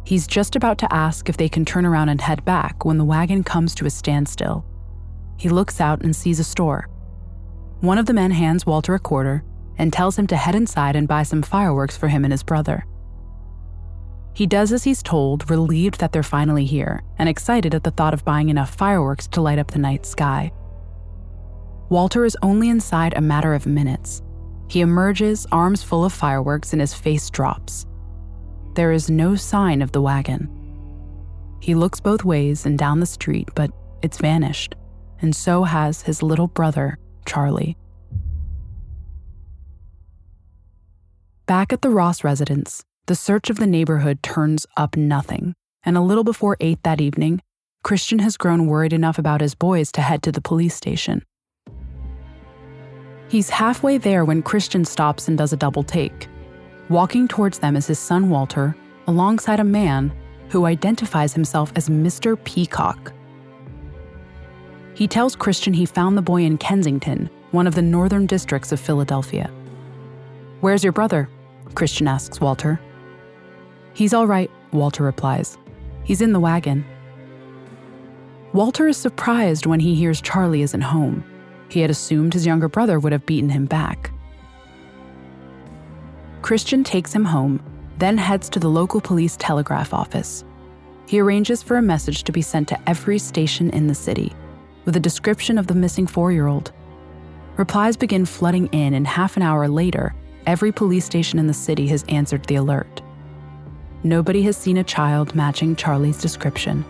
He's 0.03 0.27
just 0.27 0.55
about 0.55 0.77
to 0.79 0.93
ask 0.93 1.29
if 1.29 1.38
they 1.38 1.50
can 1.50 1.65
turn 1.65 1.83
around 1.83 2.09
and 2.09 2.21
head 2.21 2.45
back 2.45 2.85
when 2.85 3.00
the 3.00 3.05
wagon 3.05 3.43
comes 3.43 3.74
to 3.75 3.88
a 3.88 3.89
standstill. 3.89 4.63
He 5.38 5.50
looks 5.50 5.82
out 5.82 6.04
and 6.04 6.15
sees 6.15 6.39
a 6.39 6.44
store. 6.44 6.88
One 7.82 7.98
of 7.98 8.06
the 8.06 8.13
men 8.13 8.32
hands 8.32 8.65
Walter 8.65 8.96
a 8.96 9.00
quarter 9.00 9.44
and 9.77 9.92
tells 9.92 10.18
him 10.18 10.27
to 10.27 10.38
head 10.38 10.56
inside 10.56 10.96
and 10.96 11.08
buy 11.08 11.24
some 11.24 11.42
fireworks 11.42 11.98
for 11.98 12.08
him 12.08 12.24
and 12.24 12.32
his 12.32 12.44
brother. 12.44 12.86
He 14.34 14.46
does 14.46 14.74
as 14.74 14.84
he's 14.84 15.01
told, 15.01 15.50
relieved 15.50 16.00
that 16.00 16.12
they're 16.12 16.24
finally 16.24 16.65
here, 16.65 17.04
and 17.18 17.30
excited 17.30 17.74
at 17.74 17.84
the 17.84 17.92
thought 17.92 18.13
of 18.13 18.25
buying 18.25 18.50
enough 18.50 18.75
fireworks 18.75 19.27
to 19.27 19.42
light 19.42 19.60
up 19.60 19.72
the 19.72 19.80
night 19.80 20.06
sky. 20.06 20.51
Walter 21.89 22.25
is 22.25 22.38
only 22.42 22.70
inside 22.70 23.13
a 23.15 23.22
matter 23.22 23.54
of 23.54 23.65
minutes. 23.65 24.22
He 24.68 24.82
emerges, 24.82 25.46
arms 25.51 25.84
full 25.84 26.04
of 26.04 26.12
fireworks, 26.12 26.74
and 26.74 26.82
his 26.82 26.94
face 26.94 27.30
drops. 27.30 27.86
There 28.74 28.92
is 28.92 29.10
no 29.10 29.36
sign 29.36 29.82
of 29.82 29.94
the 29.94 30.01
wagon. 30.01 30.50
He 31.62 31.75
looks 31.75 32.01
both 32.01 32.25
ways 32.25 32.65
and 32.65 32.77
down 32.77 33.00
the 33.00 33.06
street, 33.06 33.50
but 33.56 33.72
it's 34.01 34.18
vanished, 34.18 34.75
and 35.22 35.36
so 35.36 35.63
has 35.63 36.03
his 36.03 36.22
little 36.22 36.48
brother, 36.48 36.98
Charley. 37.25 37.77
Back 41.45 41.72
at 41.72 41.81
the 41.81 41.89
Ross 41.89 42.24
residence, 42.24 42.84
the 43.07 43.15
search 43.15 43.50
of 43.50 43.57
the 43.57 43.67
neighborhood 43.67 44.24
turns 44.24 44.65
up 44.77 44.98
nothing, 44.98 45.53
and 45.84 45.95
a 45.95 46.01
little 46.01 46.24
before 46.24 46.57
8 46.60 46.81
that 46.84 47.00
evening, 47.00 47.41
Christian 47.84 48.17
has 48.19 48.36
grown 48.36 48.65
worried 48.65 48.93
enough 48.93 49.19
about 49.19 49.41
his 49.41 49.53
boys 49.53 49.91
to 49.91 50.01
head 50.01 50.24
to 50.24 50.31
the 50.31 50.41
police 50.41 50.74
station. 50.74 51.22
He's 53.27 53.50
halfway 53.50 54.00
there 54.00 54.25
when 54.25 54.41
Christian 54.41 54.86
stops 54.86 55.27
and 55.27 55.38
does 55.38 55.53
a 55.53 55.57
double 55.57 55.84
take. 55.84 56.27
Walking 56.89 57.27
towards 57.27 57.60
them 57.60 57.75
is 57.75 57.88
his 57.88 58.00
son 58.00 58.29
Walter, 58.29 58.75
alongside 59.07 59.60
a 59.60 59.63
man 59.63 60.12
who 60.50 60.65
identifies 60.65 61.34
himself 61.34 61.72
as 61.75 61.89
Mr. 61.89 62.43
Peacock. 62.43 63.13
He 64.95 65.07
tells 65.07 65.35
Christian 65.35 65.73
he 65.73 65.85
found 65.85 66.17
the 66.17 66.21
boy 66.21 66.43
in 66.43 66.57
Kensington, 66.57 67.29
one 67.51 67.67
of 67.67 67.75
the 67.75 67.81
northern 67.81 68.25
districts 68.25 68.71
of 68.71 68.79
Philadelphia. 68.79 69.51
Where's 70.61 70.83
your 70.83 70.93
brother? 70.93 71.29
Christian 71.75 72.07
asks 72.07 72.39
Walter. 72.39 72.79
He's 73.93 74.13
all 74.13 74.25
right, 74.25 74.49
Walter 74.71 75.03
replies. 75.03 75.57
He's 76.05 76.21
in 76.21 76.31
the 76.31 76.39
wagon. 76.39 76.85
Walter 78.53 78.87
is 78.87 78.95
surprised 78.95 79.65
when 79.65 79.81
he 79.81 79.95
hears 79.95 80.21
Charley 80.21 80.61
isn't 80.61 80.81
home. 80.81 81.25
He 81.67 81.81
had 81.81 81.89
assumed 81.89 82.33
his 82.33 82.45
younger 82.45 82.69
brother 82.69 82.97
would 82.97 83.11
have 83.11 83.25
beaten 83.25 83.49
him 83.49 83.65
back. 83.65 84.11
Christian 86.41 86.85
takes 86.85 87.11
him 87.11 87.25
home, 87.25 87.61
then 87.97 88.17
heads 88.17 88.47
to 88.49 88.59
the 88.59 88.69
local 88.69 89.01
police 89.01 89.35
telegraph 89.37 89.93
office. 89.93 90.45
He 91.05 91.19
arranges 91.19 91.61
for 91.61 91.75
a 91.75 91.81
message 91.81 92.23
to 92.23 92.31
be 92.31 92.41
sent 92.41 92.69
to 92.69 92.89
every 92.89 93.17
station 93.17 93.69
in 93.71 93.87
the 93.87 93.95
city, 93.95 94.33
with 94.86 94.96
a 94.96 95.00
description 95.00 95.58
of 95.58 95.68
the 95.68 95.75
missing 95.75 96.08
four 96.08 96.32
year 96.32 96.48
old. 96.48 96.72
Replies 97.58 97.98
begin 97.98 98.25
flooding 98.25 98.68
in, 98.68 98.94
and 98.94 99.08
half 99.08 99.38
an 99.38 99.44
hour 99.44 99.68
later, 99.68 100.13
every 100.46 100.72
police 100.72 101.06
station 101.06 101.39
in 101.39 101.48
the 101.48 101.54
city 101.54 101.88
has 101.88 102.04
answered 102.10 102.46
the 102.46 102.56
alert. 102.56 103.01
Nobody 104.04 104.44
has 104.44 104.58
seen 104.58 104.77
a 104.77 104.84
child 104.84 105.34
matching 105.34 105.75
Charley's 105.75 106.22
description. 106.22 106.86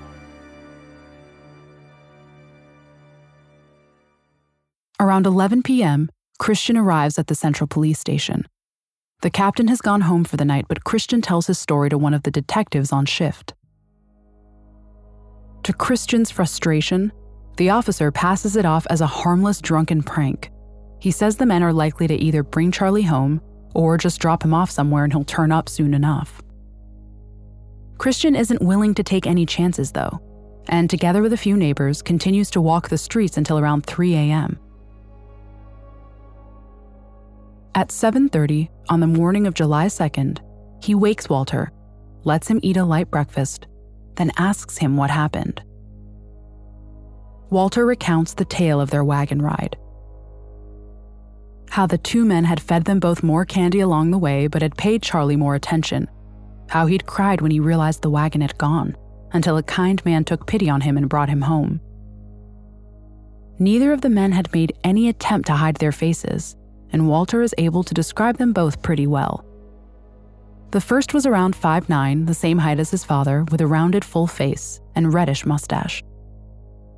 Around 5.00 5.26
11 5.26 5.64
p.m., 5.64 6.10
Christian 6.40 6.78
arrives 6.78 7.18
at 7.20 7.28
the 7.28 7.36
central 7.36 7.68
police 7.68 8.00
station. 8.00 8.46
The 9.22 9.30
captain 9.30 9.68
has 9.68 9.82
gone 9.82 10.02
home 10.02 10.24
for 10.24 10.36
the 10.36 10.46
night, 10.46 10.66
but 10.68 10.84
Christian 10.84 11.22
tells 11.22 11.48
his 11.48 11.58
story 11.58 11.90
to 11.90 11.98
one 11.98 12.14
of 12.14 12.24
the 12.24 12.32
detectives 12.32 12.92
on 12.92 13.06
shift. 13.06 13.54
To 15.64 15.74
Christian's 15.74 16.32
frustration, 16.32 17.12
the 17.58 17.70
officer 17.70 18.12
passes 18.12 18.56
it 18.56 18.66
off 18.66 18.86
as 18.90 19.02
a 19.02 19.08
harmless 19.08 19.62
drunken 19.62 20.04
prank 20.04 20.52
he 21.06 21.12
says 21.12 21.38
the 21.38 21.46
men 21.46 21.62
are 21.62 21.72
likely 21.72 22.08
to 22.08 22.16
either 22.16 22.42
bring 22.42 22.72
Charley 22.72 23.04
home 23.04 23.40
or 23.76 23.96
just 23.96 24.20
drop 24.20 24.44
him 24.44 24.56
off 24.56 24.72
somewhere 24.72 25.04
and 25.04 25.14
he'll 25.14 25.24
turn 25.24 25.52
up 25.52 25.70
soon 25.70 25.94
enough. 25.94 26.42
Christian 28.00 28.36
isn't 28.36 28.60
willing 28.60 28.96
to 28.96 29.04
take 29.04 29.28
any 29.28 29.46
chances, 29.46 29.92
though, 29.92 30.20
and 30.68 30.90
together 30.90 31.22
with 31.22 31.32
a 31.32 31.38
few 31.38 31.56
neighbors, 31.56 32.02
continues 32.02 32.50
to 32.50 32.60
walk 32.60 32.90
the 32.90 32.98
streets 32.98 33.38
until 33.38 33.60
around 33.60 33.86
3 33.86 34.16
a.m. 34.16 34.58
At 37.76 37.90
7:30 37.90 38.70
on 38.90 39.00
the 39.00 39.06
morning 39.06 39.46
of 39.46 39.54
July 39.54 39.86
2nd, 39.86 40.40
he 40.82 40.96
wakes 40.96 41.30
Walter, 41.30 41.72
lets 42.24 42.48
him 42.48 42.60
eat 42.64 42.78
a 42.78 42.84
light 42.84 43.12
breakfast, 43.12 43.68
then 44.16 44.32
asks 44.38 44.80
him 44.80 44.98
what 44.98 45.12
happened. 45.12 45.62
Walter 47.50 47.86
recounts 47.86 48.34
the 48.34 48.46
tale 48.46 48.82
of 48.82 48.90
their 48.90 49.04
wagon 49.04 49.42
ride 49.42 49.78
how 51.76 51.86
the 51.86 51.98
two 51.98 52.24
men 52.24 52.46
had 52.46 52.62
fed 52.62 52.86
them 52.86 53.02
both 53.02 53.22
more 53.22 53.44
candy 53.44 53.82
along 53.82 54.10
the 54.10 54.18
way 54.18 54.48
but 54.48 54.62
had 54.62 54.78
paid 54.78 55.04
Charley 55.04 55.36
more 55.36 55.56
attention, 55.56 56.10
how 56.70 56.86
he'd 56.86 57.06
cried 57.06 57.42
when 57.42 57.52
he 57.52 57.60
realized 57.60 58.02
the 58.02 58.10
wagon 58.10 58.40
had 58.40 58.58
gone, 58.58 58.96
until 59.34 59.58
a 59.58 59.64
kind 59.64 60.04
man 60.06 60.24
took 60.24 60.48
pity 60.48 60.70
on 60.70 60.80
him 60.80 60.96
and 60.96 61.10
brought 61.10 61.28
him 61.28 61.42
home. 61.42 61.82
Neither 63.60 63.92
of 63.92 64.00
the 64.00 64.10
men 64.10 64.32
had 64.32 64.54
made 64.54 64.72
any 64.86 65.10
attempt 65.10 65.48
to 65.48 65.54
hide 65.54 65.76
their 65.76 65.92
faces, 65.92 66.56
and 66.94 67.10
Walter 67.10 67.42
is 67.42 67.54
able 67.58 67.84
to 67.84 67.94
describe 67.94 68.38
them 68.38 68.54
both 68.54 68.82
pretty 68.82 69.06
well. 69.06 69.44
The 70.72 70.80
first 70.80 71.14
was 71.14 71.26
around 71.26 71.58
5'9, 71.58 72.26
the 72.26 72.34
same 72.34 72.58
height 72.58 72.80
as 72.80 72.92
his 72.92 73.04
father, 73.04 73.44
with 73.52 73.60
a 73.60 73.68
rounded 73.68 74.06
full 74.06 74.28
face 74.28 74.80
and 74.96 75.14
reddish 75.14 75.46
mustache. 75.46 76.02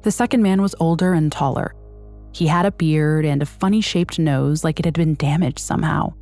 The 0.08 0.12
second 0.12 0.42
man 0.42 0.62
was 0.62 0.74
older 0.80 1.12
and 1.12 1.30
taller, 1.30 1.76
he 2.32 2.48
had 2.48 2.66
a 2.66 2.72
beard 2.72 3.26
and 3.26 3.42
a 3.42 3.46
funny 3.46 3.82
shaped 3.82 4.18
nose 4.18 4.64
like 4.64 4.80
it 4.80 4.86
had 4.86 4.94
been 4.94 5.16
damaged 5.16 5.60
somehow. 5.60 6.14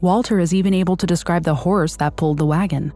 Walter 0.00 0.38
is 0.38 0.54
even 0.54 0.72
able 0.72 0.96
to 0.96 1.06
describe 1.06 1.44
the 1.44 1.54
horse 1.54 1.96
that 1.96 2.16
pulled 2.16 2.38
the 2.38 2.46
wagon. 2.46 2.94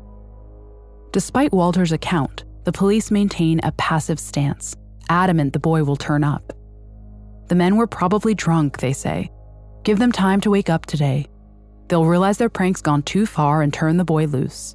Despite 1.12 1.52
Walter's 1.52 1.92
account, 1.92 2.44
the 2.64 2.72
police 2.72 3.10
maintain 3.10 3.60
a 3.64 3.72
passive 3.72 4.18
stance, 4.18 4.74
adamant 5.10 5.52
the 5.52 5.58
boy 5.58 5.84
will 5.84 5.96
turn 5.96 6.24
up. 6.24 6.54
The 7.48 7.54
men 7.54 7.76
were 7.76 7.86
probably 7.86 8.34
drunk, 8.34 8.78
they 8.78 8.94
say. 8.94 9.30
Give 9.82 9.98
them 9.98 10.10
time 10.10 10.40
to 10.40 10.50
wake 10.50 10.70
up 10.70 10.86
today. 10.86 11.26
They'll 11.88 12.06
realize 12.06 12.38
their 12.38 12.48
prank's 12.48 12.80
gone 12.80 13.02
too 13.02 13.26
far 13.26 13.60
and 13.60 13.74
turn 13.74 13.98
the 13.98 14.06
boy 14.06 14.24
loose. 14.24 14.74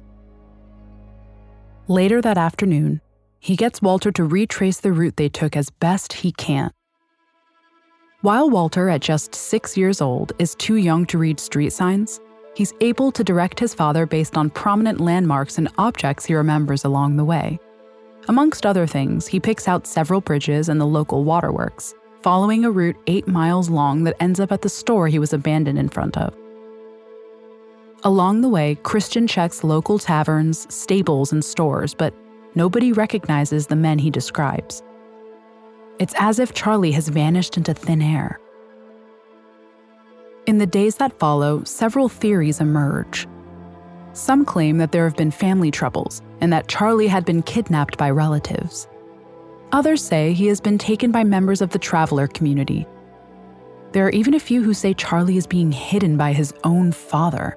Later 1.88 2.20
that 2.20 2.38
afternoon, 2.38 3.00
he 3.42 3.56
gets 3.56 3.82
Walter 3.82 4.12
to 4.12 4.22
retrace 4.22 4.78
the 4.78 4.92
route 4.92 5.16
they 5.16 5.28
took 5.28 5.56
as 5.56 5.68
best 5.68 6.12
he 6.12 6.30
can. 6.30 6.70
While 8.20 8.48
Walter, 8.48 8.88
at 8.88 9.00
just 9.00 9.34
six 9.34 9.76
years 9.76 10.00
old, 10.00 10.32
is 10.38 10.54
too 10.54 10.76
young 10.76 11.06
to 11.06 11.18
read 11.18 11.40
street 11.40 11.72
signs, 11.72 12.20
he's 12.54 12.72
able 12.80 13.10
to 13.10 13.24
direct 13.24 13.58
his 13.58 13.74
father 13.74 14.06
based 14.06 14.36
on 14.36 14.48
prominent 14.48 15.00
landmarks 15.00 15.58
and 15.58 15.68
objects 15.76 16.24
he 16.24 16.34
remembers 16.34 16.84
along 16.84 17.16
the 17.16 17.24
way. 17.24 17.58
Amongst 18.28 18.64
other 18.64 18.86
things, 18.86 19.26
he 19.26 19.40
picks 19.40 19.66
out 19.66 19.88
several 19.88 20.20
bridges 20.20 20.68
and 20.68 20.80
the 20.80 20.86
local 20.86 21.24
waterworks, 21.24 21.96
following 22.22 22.64
a 22.64 22.70
route 22.70 22.96
eight 23.08 23.26
miles 23.26 23.68
long 23.68 24.04
that 24.04 24.22
ends 24.22 24.38
up 24.38 24.52
at 24.52 24.62
the 24.62 24.68
store 24.68 25.08
he 25.08 25.18
was 25.18 25.32
abandoned 25.32 25.80
in 25.80 25.88
front 25.88 26.16
of. 26.16 26.32
Along 28.04 28.40
the 28.40 28.48
way, 28.48 28.76
Christian 28.84 29.26
checks 29.26 29.64
local 29.64 29.98
taverns, 29.98 30.72
stables, 30.72 31.32
and 31.32 31.44
stores, 31.44 31.92
but 31.92 32.14
nobody 32.54 32.92
recognizes 32.92 33.66
the 33.66 33.76
men 33.76 33.98
he 33.98 34.10
describes. 34.10 34.82
It's 35.98 36.14
as 36.18 36.38
if 36.38 36.52
Charley 36.52 36.92
has 36.92 37.08
vanished 37.08 37.56
into 37.56 37.74
thin 37.74 38.02
air. 38.02 38.40
In 40.46 40.58
the 40.58 40.66
days 40.66 40.96
that 40.96 41.18
follow, 41.18 41.62
several 41.64 42.08
theories 42.08 42.60
emerge. 42.60 43.28
Some 44.12 44.44
claim 44.44 44.78
that 44.78 44.92
there 44.92 45.04
have 45.04 45.16
been 45.16 45.30
family 45.30 45.70
troubles 45.70 46.20
and 46.40 46.52
that 46.52 46.68
Charley 46.68 47.06
had 47.06 47.24
been 47.24 47.42
kidnapped 47.42 47.96
by 47.96 48.10
relatives. 48.10 48.88
Others 49.72 50.04
say 50.04 50.32
he 50.32 50.48
has 50.48 50.60
been 50.60 50.76
taken 50.76 51.12
by 51.12 51.24
members 51.24 51.62
of 51.62 51.70
the 51.70 51.78
traveler 51.78 52.26
community. 52.26 52.86
There 53.92 54.06
are 54.06 54.10
even 54.10 54.34
a 54.34 54.40
few 54.40 54.62
who 54.62 54.74
say 54.74 54.92
Charley 54.94 55.36
is 55.36 55.46
being 55.46 55.72
hidden 55.72 56.16
by 56.16 56.32
his 56.32 56.52
own 56.64 56.92
father. 56.92 57.56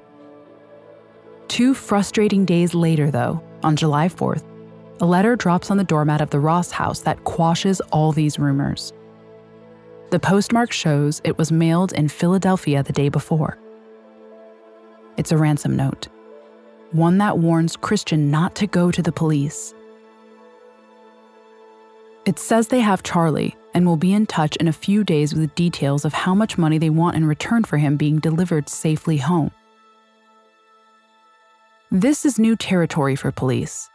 Two 1.48 1.74
frustrating 1.74 2.46
days 2.46 2.74
later, 2.74 3.12
though, 3.12 3.42
on 3.64 3.76
July 3.76 4.08
4th, 4.10 4.44
a 5.02 5.06
letter 5.06 5.36
drops 5.36 5.70
on 5.70 5.78
the 5.78 5.84
doormat 5.84 6.22
of 6.22 6.30
the 6.30 6.40
Ross 6.40 6.72
house 6.72 7.02
that 7.02 7.24
quashes 7.26 7.82
all 7.92 8.12
these 8.12 8.40
rumors. 8.40 8.94
The 10.12 10.20
postmark 10.20 10.72
shows 10.72 11.22
it 11.24 11.38
was 11.38 11.52
mailed 11.52 11.92
in 11.94 12.08
Philadelphia 12.08 12.84
the 12.84 12.94
day 12.94 13.10
before. 13.10 13.58
It's 15.18 15.32
a 15.32 15.38
ransom 15.38 15.76
note, 15.76 16.08
one 16.92 17.18
that 17.18 17.40
warns 17.40 17.76
Christian 17.76 18.32
not 18.32 18.56
to 18.56 18.68
go 18.68 18.92
to 18.92 19.02
the 19.02 19.12
police. 19.12 19.74
It 22.26 22.40
says 22.40 22.68
they 22.68 22.80
have 22.80 23.04
Charley 23.04 23.56
and 23.74 23.86
will 23.86 23.98
be 23.98 24.14
in 24.14 24.26
touch 24.26 24.56
in 24.56 24.68
a 24.68 24.74
few 24.74 25.04
days 25.04 25.36
with 25.36 25.54
details 25.56 26.06
of 26.06 26.14
how 26.14 26.34
much 26.34 26.58
money 26.58 26.78
they 26.78 26.90
want 26.90 27.18
in 27.18 27.26
return 27.26 27.64
for 27.66 27.78
him 27.78 27.98
being 27.98 28.20
delivered 28.20 28.70
safely 28.70 29.18
home. 29.18 29.52
This 31.92 32.26
is 32.26 32.40
new 32.40 32.56
territory 32.56 33.16
for 33.16 33.32
police. 33.32 33.90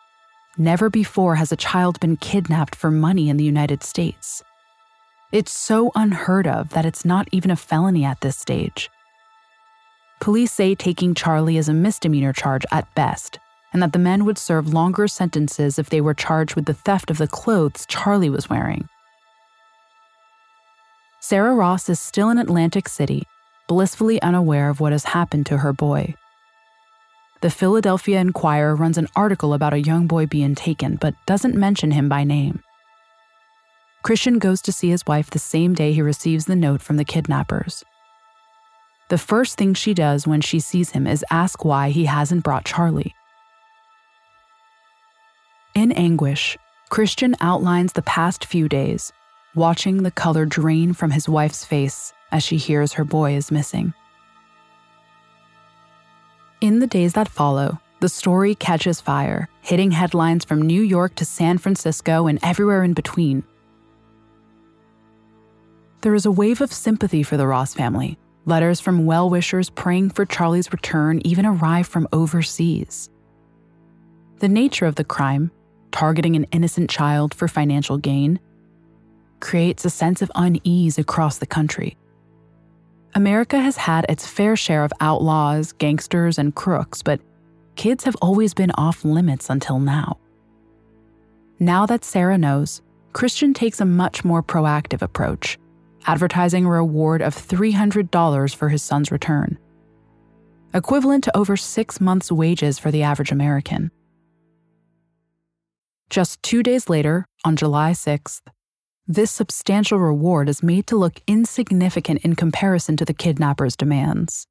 Never 0.60 0.90
before 0.90 1.36
has 1.36 1.52
a 1.52 1.56
child 1.56 1.98
been 2.00 2.18
kidnapped 2.18 2.74
for 2.74 2.90
money 2.90 3.30
in 3.30 3.38
the 3.38 3.44
United 3.44 3.82
States. 3.82 4.44
It's 5.32 5.50
so 5.50 5.90
unheard 5.94 6.46
of 6.46 6.68
that 6.74 6.84
it's 6.84 7.02
not 7.02 7.26
even 7.32 7.50
a 7.50 7.56
felony 7.56 8.04
at 8.04 8.20
this 8.20 8.36
stage. 8.36 8.90
Police 10.20 10.52
say 10.52 10.74
taking 10.74 11.14
Charley 11.14 11.56
is 11.56 11.70
a 11.70 11.72
misdemeanor 11.72 12.34
charge 12.34 12.66
at 12.70 12.94
best, 12.94 13.38
and 13.72 13.82
that 13.82 13.94
the 13.94 13.98
men 13.98 14.26
would 14.26 14.36
serve 14.36 14.74
longer 14.74 15.08
sentences 15.08 15.78
if 15.78 15.88
they 15.88 16.02
were 16.02 16.12
charged 16.12 16.56
with 16.56 16.66
the 16.66 16.74
theft 16.74 17.10
of 17.10 17.16
the 17.16 17.26
clothes 17.26 17.86
Charley 17.86 18.28
was 18.28 18.50
wearing. 18.50 18.86
Sarah 21.20 21.54
Ross 21.54 21.88
is 21.88 21.98
still 21.98 22.28
in 22.28 22.36
Atlantic 22.36 22.86
City, 22.86 23.26
blissfully 23.66 24.20
unaware 24.20 24.68
of 24.68 24.78
what 24.78 24.92
has 24.92 25.04
happened 25.04 25.46
to 25.46 25.56
her 25.56 25.72
boy. 25.72 26.14
The 27.40 27.50
Philadelphia 27.50 28.20
Inquirer 28.20 28.76
runs 28.76 28.98
an 28.98 29.08
article 29.16 29.54
about 29.54 29.72
a 29.72 29.80
young 29.80 30.06
boy 30.06 30.26
being 30.26 30.54
taken, 30.54 30.96
but 30.96 31.14
doesn't 31.24 31.54
mention 31.54 31.90
him 31.90 32.06
by 32.06 32.22
name. 32.22 32.62
Christian 34.02 34.38
goes 34.38 34.60
to 34.62 34.72
see 34.72 34.90
his 34.90 35.06
wife 35.06 35.30
the 35.30 35.38
same 35.38 35.74
day 35.74 35.94
he 35.94 36.02
receives 36.02 36.44
the 36.44 36.56
note 36.56 36.82
from 36.82 36.96
the 36.96 37.04
kidnappers. 37.04 37.82
The 39.08 39.18
first 39.18 39.56
thing 39.56 39.72
she 39.72 39.94
does 39.94 40.26
when 40.26 40.42
she 40.42 40.60
sees 40.60 40.90
him 40.90 41.06
is 41.06 41.24
ask 41.30 41.64
why 41.64 41.90
he 41.90 42.04
hasn't 42.04 42.44
brought 42.44 42.66
Charley. 42.66 43.14
In 45.74 45.92
anguish, 45.92 46.58
Christian 46.90 47.34
outlines 47.40 47.94
the 47.94 48.02
past 48.02 48.44
few 48.44 48.68
days, 48.68 49.12
watching 49.54 50.02
the 50.02 50.10
color 50.10 50.44
drain 50.44 50.92
from 50.92 51.10
his 51.10 51.28
wife's 51.28 51.64
face 51.64 52.12
as 52.32 52.42
she 52.42 52.58
hears 52.58 52.92
her 52.94 53.04
boy 53.04 53.32
is 53.32 53.50
missing. 53.50 53.94
In 56.60 56.78
the 56.78 56.86
days 56.86 57.14
that 57.14 57.26
follow, 57.26 57.80
the 58.00 58.08
story 58.10 58.54
catches 58.54 59.00
fire, 59.00 59.48
hitting 59.62 59.92
headlines 59.92 60.44
from 60.44 60.60
New 60.60 60.82
York 60.82 61.14
to 61.14 61.24
San 61.24 61.56
Francisco 61.56 62.26
and 62.26 62.38
everywhere 62.42 62.84
in 62.84 62.92
between. 62.92 63.44
There 66.02 66.14
is 66.14 66.26
a 66.26 66.30
wave 66.30 66.60
of 66.60 66.70
sympathy 66.70 67.22
for 67.22 67.38
the 67.38 67.46
Ross 67.46 67.72
family. 67.72 68.18
Letters 68.44 68.78
from 68.78 69.06
well 69.06 69.30
wishers 69.30 69.70
praying 69.70 70.10
for 70.10 70.26
Charley's 70.26 70.70
return 70.70 71.22
even 71.24 71.46
arrive 71.46 71.86
from 71.86 72.06
overseas. 72.12 73.08
The 74.40 74.48
nature 74.48 74.84
of 74.84 74.96
the 74.96 75.04
crime, 75.04 75.50
targeting 75.92 76.36
an 76.36 76.44
innocent 76.52 76.90
child 76.90 77.32
for 77.32 77.48
financial 77.48 77.96
gain, 77.96 78.38
creates 79.40 79.86
a 79.86 79.90
sense 79.90 80.20
of 80.20 80.30
unease 80.34 80.98
across 80.98 81.38
the 81.38 81.46
country. 81.46 81.96
America 83.14 83.58
has 83.58 83.76
had 83.76 84.06
its 84.08 84.26
fair 84.26 84.56
share 84.56 84.84
of 84.84 84.92
outlaws, 85.00 85.72
gangsters, 85.72 86.38
and 86.38 86.54
crooks, 86.54 87.02
but 87.02 87.20
kids 87.76 88.04
have 88.04 88.16
always 88.22 88.54
been 88.54 88.70
off 88.72 89.04
limits 89.04 89.50
until 89.50 89.78
now. 89.80 90.18
Now 91.58 91.86
that 91.86 92.04
Sarah 92.04 92.38
knows, 92.38 92.82
Christian 93.12 93.52
takes 93.52 93.80
a 93.80 93.84
much 93.84 94.24
more 94.24 94.42
proactive 94.42 95.02
approach 95.02 95.58
advertising 96.06 96.64
a 96.64 96.70
reward 96.70 97.20
of 97.20 97.36
$300 97.36 98.54
for 98.54 98.68
his 98.68 98.82
son's 98.82 99.12
return, 99.12 99.58
equivalent 100.72 101.24
to 101.24 101.36
over 101.36 101.56
six 101.56 102.00
months' 102.00 102.32
wages 102.32 102.78
for 102.78 102.90
the 102.90 103.02
average 103.02 103.32
American. 103.32 103.90
Just 106.08 106.42
two 106.42 106.62
days 106.62 106.88
later, 106.88 107.26
on 107.44 107.56
July 107.56 107.92
6th, 107.92 108.40
this 109.10 109.32
substantial 109.32 109.98
reward 109.98 110.48
is 110.48 110.62
made 110.62 110.86
to 110.86 110.96
look 110.96 111.20
insignificant 111.26 112.20
in 112.24 112.36
comparison 112.36 112.96
to 112.96 113.04
the 113.04 113.12
kidnapper's 113.12 113.74
demands. 113.74 114.46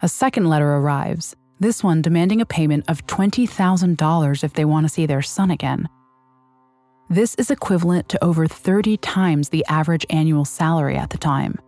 A 0.00 0.08
second 0.08 0.48
letter 0.48 0.76
arrives, 0.76 1.36
this 1.60 1.84
one 1.84 2.00
demanding 2.00 2.40
a 2.40 2.46
payment 2.46 2.86
of 2.88 3.06
$20,000 3.06 4.44
if 4.44 4.54
they 4.54 4.64
want 4.64 4.86
to 4.86 4.88
see 4.88 5.04
their 5.04 5.20
son 5.20 5.50
again. 5.50 5.90
This 7.10 7.34
is 7.34 7.50
equivalent 7.50 8.08
to 8.08 8.24
over 8.24 8.46
30 8.46 8.96
times 8.96 9.50
the 9.50 9.66
average 9.68 10.06
annual 10.08 10.46
salary 10.46 10.96
at 10.96 11.10
the 11.10 11.18
time. 11.18 11.58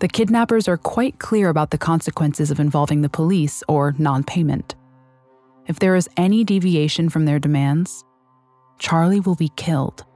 The 0.00 0.08
kidnappers 0.08 0.66
are 0.66 0.78
quite 0.78 1.18
clear 1.18 1.50
about 1.50 1.72
the 1.72 1.78
consequences 1.78 2.50
of 2.50 2.58
involving 2.58 3.02
the 3.02 3.10
police 3.10 3.62
or 3.68 3.94
non 3.98 4.24
payment. 4.24 4.76
If 5.66 5.78
there 5.78 5.94
is 5.94 6.08
any 6.16 6.42
deviation 6.42 7.10
from 7.10 7.26
their 7.26 7.38
demands, 7.38 8.02
Charley 8.78 9.20
will 9.20 9.36
be 9.36 9.50
killed. 9.56 10.06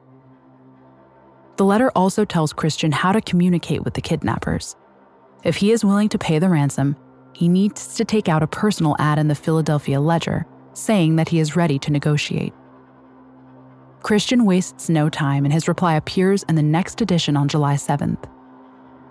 The 1.56 1.64
letter 1.64 1.90
also 1.96 2.24
tells 2.24 2.52
Christian 2.52 2.92
how 2.92 3.12
to 3.12 3.20
communicate 3.20 3.82
with 3.84 3.94
the 3.94 4.02
kidnappers. 4.02 4.76
If 5.42 5.56
he 5.56 5.72
is 5.72 5.84
willing 5.84 6.08
to 6.10 6.18
pay 6.18 6.38
the 6.38 6.50
ransom, 6.50 6.96
he 7.32 7.48
needs 7.48 7.94
to 7.96 8.04
take 8.04 8.28
out 8.28 8.42
a 8.42 8.46
personal 8.46 8.96
ad 8.98 9.18
in 9.18 9.28
the 9.28 9.34
Philadelphia 9.34 10.00
Ledger 10.00 10.46
saying 10.74 11.16
that 11.16 11.28
he 11.30 11.38
is 11.38 11.56
ready 11.56 11.78
to 11.78 11.90
negotiate. 11.92 12.52
Christian 14.02 14.44
wastes 14.44 14.88
no 14.88 15.08
time, 15.08 15.44
and 15.44 15.52
his 15.52 15.66
reply 15.66 15.94
appears 15.94 16.44
in 16.44 16.54
the 16.54 16.62
next 16.62 17.00
edition 17.00 17.36
on 17.36 17.48
July 17.48 17.74
7th. 17.74 18.24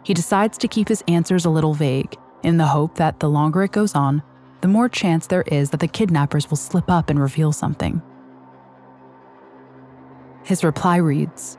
He 0.04 0.14
decides 0.14 0.58
to 0.60 0.68
keep 0.68 0.88
his 0.88 1.04
answers 1.08 1.46
a 1.46 1.50
little 1.50 1.74
vague, 1.74 2.16
in 2.44 2.58
the 2.58 2.68
hope 2.68 2.96
that 2.96 3.20
the 3.20 3.30
longer 3.30 3.64
it 3.64 3.72
goes 3.72 3.96
on, 3.96 4.22
the 4.62 4.68
more 4.68 4.88
chance 4.88 5.28
there 5.28 5.44
is 5.48 5.72
that 5.72 5.80
the 5.80 5.88
kidnappers 5.88 6.50
will 6.50 6.58
slip 6.58 6.90
up 6.90 7.10
and 7.10 7.20
reveal 7.20 7.52
something. 7.52 8.02
His 10.44 10.64
reply 10.64 10.98
reads 10.98 11.58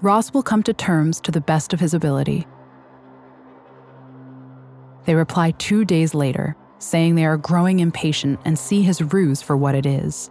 Ross 0.00 0.32
will 0.32 0.44
come 0.44 0.62
to 0.62 0.72
terms 0.72 1.20
to 1.22 1.32
the 1.32 1.40
best 1.40 1.72
of 1.72 1.80
his 1.80 1.92
ability. 1.92 2.46
They 5.06 5.14
reply 5.14 5.50
two 5.52 5.84
days 5.84 6.14
later, 6.14 6.56
saying 6.78 7.14
they 7.14 7.24
are 7.24 7.36
growing 7.36 7.80
impatient 7.80 8.38
and 8.44 8.56
see 8.56 8.82
his 8.82 9.02
ruse 9.02 9.42
for 9.42 9.56
what 9.56 9.74
it 9.74 9.86
is. 9.86 10.30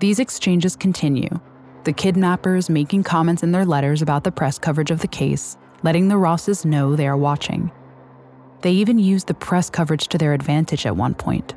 These 0.00 0.18
exchanges 0.18 0.76
continue, 0.76 1.40
the 1.84 1.92
kidnappers 1.92 2.68
making 2.68 3.04
comments 3.04 3.42
in 3.42 3.52
their 3.52 3.64
letters 3.64 4.02
about 4.02 4.24
the 4.24 4.32
press 4.32 4.58
coverage 4.58 4.90
of 4.90 5.00
the 5.00 5.08
case, 5.08 5.56
letting 5.82 6.08
the 6.08 6.18
Rosses 6.18 6.66
know 6.66 6.94
they 6.94 7.06
are 7.06 7.16
watching. 7.16 7.70
They 8.60 8.72
even 8.72 8.98
use 8.98 9.24
the 9.24 9.32
press 9.32 9.70
coverage 9.70 10.08
to 10.08 10.18
their 10.18 10.34
advantage 10.34 10.84
at 10.84 10.96
one 10.96 11.14
point. 11.14 11.54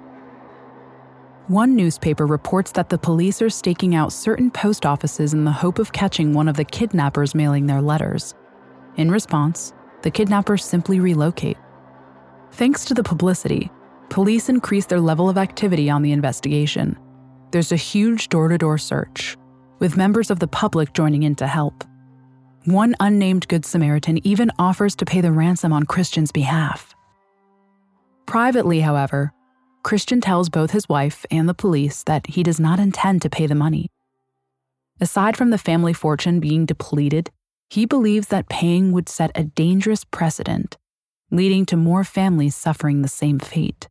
One 1.47 1.75
newspaper 1.75 2.25
reports 2.25 2.71
that 2.71 2.89
the 2.89 2.97
police 2.97 3.41
are 3.41 3.49
staking 3.49 3.95
out 3.95 4.13
certain 4.13 4.49
post 4.49 4.86
offices 4.86 5.34
in 5.34 5.43
the 5.43 5.51
hope 5.51 5.77
of 5.77 5.91
catching 5.91 6.34
one 6.34 6.47
of 6.47 6.56
the 6.56 6.63
kidnappers 6.63 7.36
mailing 7.36 7.65
their 7.65 7.82
letters. 7.82 8.34
In 8.95 9.12
response, 9.12 9.73
the 10.03 10.12
kidnappers 10.12 10.63
simply 10.63 10.99
relocate. 10.99 11.58
Thanks 12.51 12.86
to 12.86 12.93
the 12.93 13.03
publicity, 13.03 13.71
police 14.10 14.47
increase 14.47 14.86
their 14.86 15.01
level 15.01 15.29
of 15.29 15.38
activity 15.38 15.89
on 15.89 16.01
the 16.01 16.12
investigation 16.12 16.97
there's 17.53 17.71
a 17.71 17.75
huge 17.75 18.29
door 18.29 18.47
to 18.47 18.58
door 18.58 18.79
search, 18.79 19.38
with 19.77 19.95
members 19.95 20.32
of 20.32 20.39
the 20.39 20.47
public 20.47 20.91
joining 20.93 21.21
in 21.21 21.36
to 21.36 21.45
help. 21.45 21.84
One 22.65 22.95
unnamed 22.99 23.47
Good 23.47 23.63
Samaritan 23.63 24.25
even 24.25 24.49
offers 24.58 24.95
to 24.95 25.06
pay 25.06 25.21
the 25.21 25.32
ransom 25.32 25.71
on 25.71 25.84
Christian's 25.84 26.32
behalf. 26.32 26.95
Privately, 28.25 28.79
however, 28.79 29.32
Christian 29.83 30.21
tells 30.21 30.49
both 30.49 30.71
his 30.71 30.87
wife 30.87 31.25
and 31.29 31.47
the 31.47 31.53
police 31.53 32.03
that 32.03 32.25
he 32.27 32.41
does 32.41 32.59
not 32.59 32.79
intend 32.79 33.21
to 33.21 33.29
pay 33.29 33.47
the 33.47 33.55
money. 33.55 33.91
Aside 35.01 35.35
from 35.35 35.49
the 35.49 35.57
family 35.57 35.93
fortune 35.93 36.39
being 36.39 36.65
depleted, 36.65 37.29
he 37.69 37.85
believes 37.85 38.27
that 38.27 38.49
paying 38.49 38.91
would 38.93 39.09
set 39.09 39.31
a 39.35 39.43
dangerous 39.43 40.05
precedent, 40.05 40.77
leading 41.31 41.65
to 41.65 41.75
more 41.75 42.03
families 42.03 42.55
suffering 42.55 43.01
the 43.01 43.07
same 43.07 43.39
fate. 43.39 43.89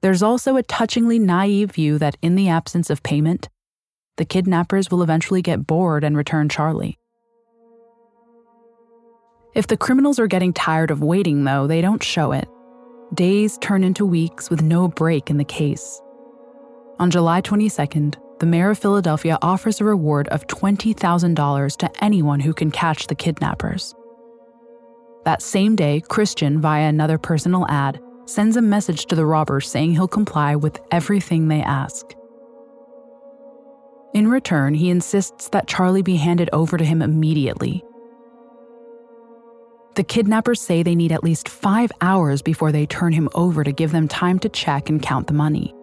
There's 0.00 0.22
also 0.22 0.56
a 0.56 0.62
touchingly 0.62 1.18
naive 1.18 1.72
view 1.72 1.98
that 1.98 2.16
in 2.22 2.34
the 2.34 2.48
absence 2.48 2.88
of 2.88 3.02
payment, 3.02 3.48
the 4.16 4.24
kidnappers 4.24 4.90
will 4.90 5.02
eventually 5.02 5.42
get 5.42 5.66
bored 5.66 6.04
and 6.04 6.16
return 6.16 6.48
Charley. 6.48 6.98
If 9.54 9.66
the 9.66 9.76
criminals 9.76 10.18
are 10.18 10.26
getting 10.26 10.52
tired 10.52 10.90
of 10.90 11.02
waiting, 11.02 11.44
though, 11.44 11.66
they 11.66 11.82
don't 11.82 12.02
show 12.02 12.32
it. 12.32 12.48
Days 13.14 13.58
turn 13.58 13.84
into 13.84 14.06
weeks 14.06 14.48
with 14.48 14.62
no 14.62 14.88
break 14.88 15.28
in 15.28 15.36
the 15.36 15.44
case. 15.44 16.00
On 16.98 17.10
July 17.10 17.42
22nd, 17.42 18.14
the 18.38 18.46
mayor 18.46 18.70
of 18.70 18.78
Philadelphia 18.78 19.36
offers 19.42 19.80
a 19.80 19.84
reward 19.84 20.28
of 20.28 20.46
$20,000 20.46 21.76
to 21.76 21.90
anyone 22.02 22.40
who 22.40 22.54
can 22.54 22.70
catch 22.70 23.08
the 23.08 23.14
kidnappers. 23.14 23.94
That 25.26 25.42
same 25.42 25.76
day, 25.76 26.00
Christian, 26.08 26.58
via 26.62 26.88
another 26.88 27.18
personal 27.18 27.66
ad, 27.68 28.00
sends 28.24 28.56
a 28.56 28.62
message 28.62 29.04
to 29.06 29.14
the 29.14 29.26
robbers 29.26 29.68
saying 29.68 29.92
he'll 29.92 30.08
comply 30.08 30.56
with 30.56 30.80
everything 30.90 31.48
they 31.48 31.60
ask. 31.60 32.14
In 34.14 34.28
return, 34.28 34.72
he 34.72 34.88
insists 34.88 35.50
that 35.50 35.68
Charley 35.68 36.00
be 36.00 36.16
handed 36.16 36.48
over 36.54 36.78
to 36.78 36.84
him 36.84 37.02
immediately. 37.02 37.84
The 39.94 40.04
kidnappers 40.04 40.60
say 40.60 40.82
they 40.82 40.94
need 40.94 41.12
at 41.12 41.24
least 41.24 41.48
five 41.48 41.92
hours 42.00 42.40
before 42.40 42.72
they 42.72 42.86
turn 42.86 43.12
him 43.12 43.28
over 43.34 43.62
to 43.62 43.72
give 43.72 43.92
them 43.92 44.08
time 44.08 44.38
to 44.38 44.48
check 44.48 44.88
and 44.88 45.02
count 45.02 45.26
the 45.26 45.34
money. 45.34 45.74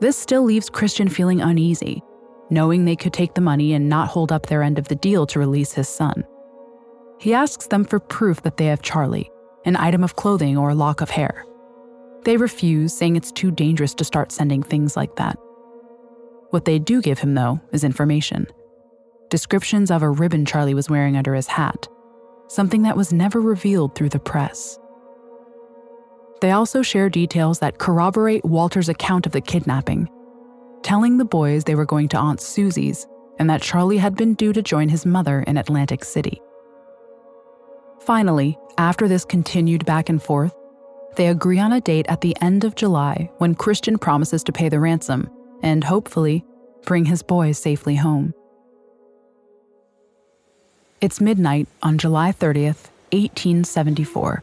This 0.00 0.16
still 0.16 0.44
leaves 0.44 0.70
Christian 0.70 1.08
feeling 1.08 1.40
uneasy, 1.40 2.02
knowing 2.50 2.84
they 2.84 2.94
could 2.94 3.12
take 3.12 3.34
the 3.34 3.40
money 3.40 3.72
and 3.72 3.88
not 3.88 4.08
hold 4.08 4.30
up 4.30 4.46
their 4.46 4.62
end 4.62 4.78
of 4.78 4.86
the 4.86 4.94
deal 4.94 5.26
to 5.26 5.40
release 5.40 5.72
his 5.72 5.88
son. 5.88 6.24
He 7.18 7.34
asks 7.34 7.66
them 7.66 7.84
for 7.84 7.98
proof 7.98 8.42
that 8.42 8.58
they 8.58 8.66
have 8.66 8.82
Charley, 8.82 9.30
an 9.64 9.74
item 9.74 10.04
of 10.04 10.16
clothing 10.16 10.56
or 10.56 10.70
a 10.70 10.74
lock 10.74 11.00
of 11.00 11.10
hair. 11.10 11.44
They 12.24 12.36
refuse, 12.36 12.96
saying 12.96 13.16
it's 13.16 13.32
too 13.32 13.50
dangerous 13.50 13.94
to 13.94 14.04
start 14.04 14.30
sending 14.30 14.62
things 14.62 14.96
like 14.96 15.16
that. 15.16 15.36
What 16.50 16.64
they 16.64 16.78
do 16.78 17.02
give 17.02 17.18
him, 17.18 17.34
though, 17.34 17.60
is 17.72 17.82
information 17.82 18.46
descriptions 19.28 19.90
of 19.90 20.02
a 20.02 20.10
ribbon 20.10 20.44
Charley 20.44 20.72
was 20.72 20.88
wearing 20.88 21.16
under 21.16 21.34
his 21.34 21.48
hat, 21.48 21.88
something 22.48 22.82
that 22.82 22.96
was 22.96 23.12
never 23.12 23.40
revealed 23.40 23.94
through 23.94 24.10
the 24.10 24.18
press. 24.18 24.78
They 26.40 26.50
also 26.50 26.82
share 26.82 27.08
details 27.08 27.58
that 27.60 27.78
corroborate 27.78 28.44
Walter's 28.44 28.88
account 28.88 29.26
of 29.26 29.32
the 29.32 29.40
kidnapping, 29.40 30.08
telling 30.82 31.16
the 31.16 31.24
boys 31.24 31.64
they 31.64 31.74
were 31.74 31.86
going 31.86 32.08
to 32.08 32.18
Aunt 32.18 32.40
Susie's 32.40 33.06
and 33.38 33.50
that 33.50 33.62
Charley 33.62 33.98
had 33.98 34.16
been 34.16 34.34
due 34.34 34.52
to 34.52 34.62
join 34.62 34.88
his 34.88 35.06
mother 35.06 35.42
in 35.42 35.56
Atlantic 35.56 36.04
City. 36.04 36.40
Finally, 38.00 38.58
after 38.78 39.08
this 39.08 39.24
continued 39.24 39.84
back 39.84 40.08
and 40.08 40.22
forth, 40.22 40.54
they 41.16 41.28
agree 41.28 41.58
on 41.58 41.72
a 41.72 41.80
date 41.80 42.06
at 42.08 42.20
the 42.20 42.36
end 42.40 42.62
of 42.64 42.74
July 42.74 43.30
when 43.38 43.54
Christian 43.54 43.98
promises 43.98 44.44
to 44.44 44.52
pay 44.52 44.68
the 44.68 44.80
ransom 44.80 45.30
and 45.62 45.82
hopefully 45.82 46.44
bring 46.84 47.06
his 47.06 47.22
boys 47.22 47.58
safely 47.58 47.96
home. 47.96 48.32
It's 50.98 51.20
midnight 51.20 51.68
on 51.82 51.98
July 51.98 52.32
30th, 52.32 52.88
1874, 53.12 54.42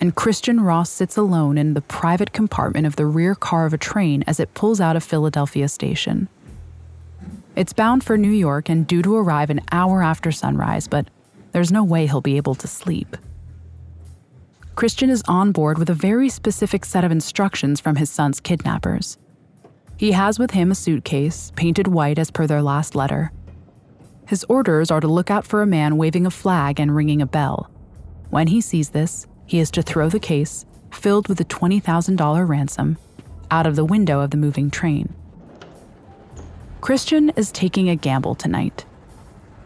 and 0.00 0.14
Christian 0.14 0.62
Ross 0.62 0.88
sits 0.88 1.18
alone 1.18 1.58
in 1.58 1.74
the 1.74 1.82
private 1.82 2.32
compartment 2.32 2.86
of 2.86 2.96
the 2.96 3.04
rear 3.04 3.34
car 3.34 3.66
of 3.66 3.74
a 3.74 3.78
train 3.78 4.24
as 4.26 4.40
it 4.40 4.54
pulls 4.54 4.80
out 4.80 4.96
of 4.96 5.04
Philadelphia 5.04 5.68
Station. 5.68 6.28
It's 7.54 7.74
bound 7.74 8.02
for 8.02 8.16
New 8.16 8.30
York 8.30 8.70
and 8.70 8.86
due 8.86 9.02
to 9.02 9.14
arrive 9.14 9.50
an 9.50 9.60
hour 9.72 10.02
after 10.02 10.32
sunrise, 10.32 10.88
but 10.88 11.06
there's 11.52 11.70
no 11.70 11.84
way 11.84 12.06
he'll 12.06 12.22
be 12.22 12.38
able 12.38 12.54
to 12.54 12.66
sleep. 12.66 13.14
Christian 14.76 15.10
is 15.10 15.22
on 15.28 15.52
board 15.52 15.76
with 15.76 15.90
a 15.90 15.94
very 15.94 16.30
specific 16.30 16.86
set 16.86 17.04
of 17.04 17.12
instructions 17.12 17.78
from 17.78 17.96
his 17.96 18.08
son's 18.08 18.40
kidnappers. 18.40 19.18
He 19.98 20.12
has 20.12 20.38
with 20.38 20.52
him 20.52 20.70
a 20.70 20.74
suitcase, 20.74 21.52
painted 21.56 21.88
white 21.88 22.18
as 22.18 22.30
per 22.30 22.46
their 22.46 22.62
last 22.62 22.94
letter. 22.94 23.32
His 24.30 24.44
orders 24.48 24.92
are 24.92 25.00
to 25.00 25.08
look 25.08 25.28
out 25.28 25.44
for 25.44 25.60
a 25.60 25.66
man 25.66 25.96
waving 25.96 26.24
a 26.24 26.30
flag 26.30 26.78
and 26.78 26.94
ringing 26.94 27.20
a 27.20 27.26
bell. 27.26 27.68
When 28.28 28.46
he 28.46 28.60
sees 28.60 28.90
this, 28.90 29.26
he 29.44 29.58
is 29.58 29.72
to 29.72 29.82
throw 29.82 30.08
the 30.08 30.20
case, 30.20 30.64
filled 30.92 31.26
with 31.26 31.38
the 31.38 31.44
$20,000 31.44 32.48
ransom, 32.48 32.96
out 33.50 33.66
of 33.66 33.74
the 33.74 33.84
window 33.84 34.20
of 34.20 34.30
the 34.30 34.36
moving 34.36 34.70
train. 34.70 35.12
Christian 36.80 37.30
is 37.30 37.50
taking 37.50 37.88
a 37.88 37.96
gamble 37.96 38.36
tonight. 38.36 38.84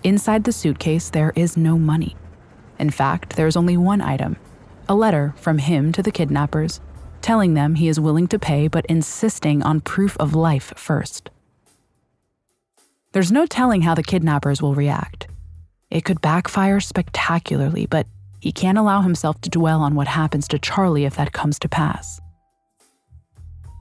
Inside 0.02 0.44
the 0.44 0.50
suitcase, 0.50 1.10
there 1.10 1.34
is 1.36 1.58
no 1.58 1.78
money. 1.78 2.16
In 2.78 2.88
fact, 2.88 3.36
there 3.36 3.46
is 3.46 3.58
only 3.58 3.76
one 3.76 4.00
item 4.00 4.38
a 4.88 4.94
letter 4.94 5.34
from 5.36 5.58
him 5.58 5.92
to 5.92 6.02
the 6.02 6.10
kidnappers 6.10 6.80
telling 7.20 7.52
them 7.52 7.74
he 7.74 7.88
is 7.88 8.00
willing 8.00 8.28
to 8.28 8.38
pay 8.38 8.66
but 8.66 8.86
insisting 8.86 9.62
on 9.62 9.82
proof 9.82 10.16
of 10.18 10.34
life 10.34 10.72
first. 10.74 11.28
There's 13.14 13.30
no 13.30 13.46
telling 13.46 13.82
how 13.82 13.94
the 13.94 14.02
kidnappers 14.02 14.60
will 14.60 14.74
react. 14.74 15.28
It 15.88 16.04
could 16.04 16.20
backfire 16.20 16.80
spectacularly, 16.80 17.86
but 17.86 18.08
he 18.40 18.50
can't 18.50 18.76
allow 18.76 19.02
himself 19.02 19.40
to 19.42 19.50
dwell 19.50 19.82
on 19.82 19.94
what 19.94 20.08
happens 20.08 20.48
to 20.48 20.58
Charley 20.58 21.04
if 21.04 21.14
that 21.14 21.32
comes 21.32 21.60
to 21.60 21.68
pass. 21.68 22.20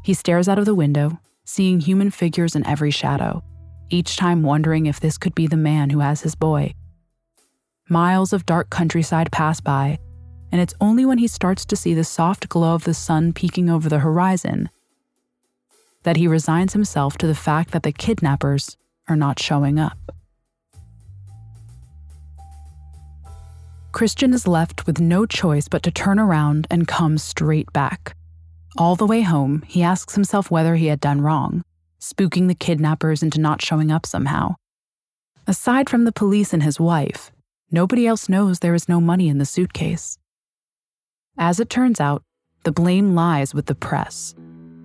He 0.03 0.13
stares 0.13 0.47
out 0.47 0.59
of 0.59 0.65
the 0.65 0.75
window, 0.75 1.19
seeing 1.45 1.79
human 1.79 2.11
figures 2.11 2.55
in 2.55 2.63
every 2.67 2.91
shadow, 2.91 3.43
each 3.89 4.17
time 4.17 4.43
wondering 4.43 4.85
if 4.85 4.99
this 4.99 5.17
could 5.17 5.33
be 5.33 5.47
the 5.47 5.57
man 5.57 5.89
who 5.89 6.01
has 6.01 6.21
his 6.21 6.35
boy. 6.35 6.75
Miles 7.89 8.33
of 8.33 8.45
dark 8.45 8.69
countryside 8.69 9.31
pass 9.31 9.59
by, 9.59 9.97
and 10.51 10.61
it's 10.61 10.75
only 10.79 11.07
when 11.07 11.17
he 11.17 11.27
starts 11.27 11.65
to 11.65 11.75
see 11.75 11.95
the 11.95 12.03
soft 12.03 12.49
glow 12.49 12.75
of 12.75 12.83
the 12.83 12.93
sun 12.93 13.33
peeking 13.33 13.67
over 13.67 13.89
the 13.89 13.97
horizon 13.97 14.69
that 16.03 16.17
he 16.17 16.27
resigns 16.27 16.73
himself 16.73 17.17
to 17.17 17.25
the 17.25 17.33
fact 17.33 17.71
that 17.71 17.81
the 17.81 17.91
kidnappers 17.91 18.77
are 19.07 19.15
not 19.15 19.39
showing 19.39 19.79
up. 19.79 19.97
Christian 23.91 24.33
is 24.33 24.47
left 24.47 24.87
with 24.87 24.99
no 24.99 25.25
choice 25.25 25.67
but 25.67 25.83
to 25.83 25.91
turn 25.91 26.17
around 26.17 26.65
and 26.71 26.87
come 26.87 27.17
straight 27.19 27.71
back. 27.73 28.15
All 28.75 28.95
the 28.95 29.05
way 29.05 29.21
home, 29.21 29.63
he 29.67 29.83
asks 29.83 30.15
himself 30.15 30.49
whether 30.49 30.75
he 30.75 30.87
had 30.87 30.99
done 30.99 31.21
wrong, 31.21 31.63
spooking 32.01 32.47
the 32.47 32.55
kidnappers 32.55 33.21
into 33.21 33.39
not 33.39 33.61
showing 33.61 33.91
up 33.91 34.07
somehow. 34.07 34.55
Aside 35.45 35.89
from 35.89 36.05
the 36.05 36.11
police 36.11 36.53
and 36.53 36.63
his 36.63 36.79
wife, 36.79 37.31
nobody 37.69 38.07
else 38.07 38.27
knows 38.27 38.59
there 38.59 38.73
is 38.73 38.89
no 38.89 38.99
money 38.99 39.29
in 39.29 39.37
the 39.37 39.45
suitcase. 39.45 40.17
As 41.37 41.59
it 41.59 41.69
turns 41.69 41.99
out, 41.99 42.23
the 42.63 42.71
blame 42.71 43.13
lies 43.13 43.53
with 43.53 43.67
the 43.67 43.75
press. 43.75 44.33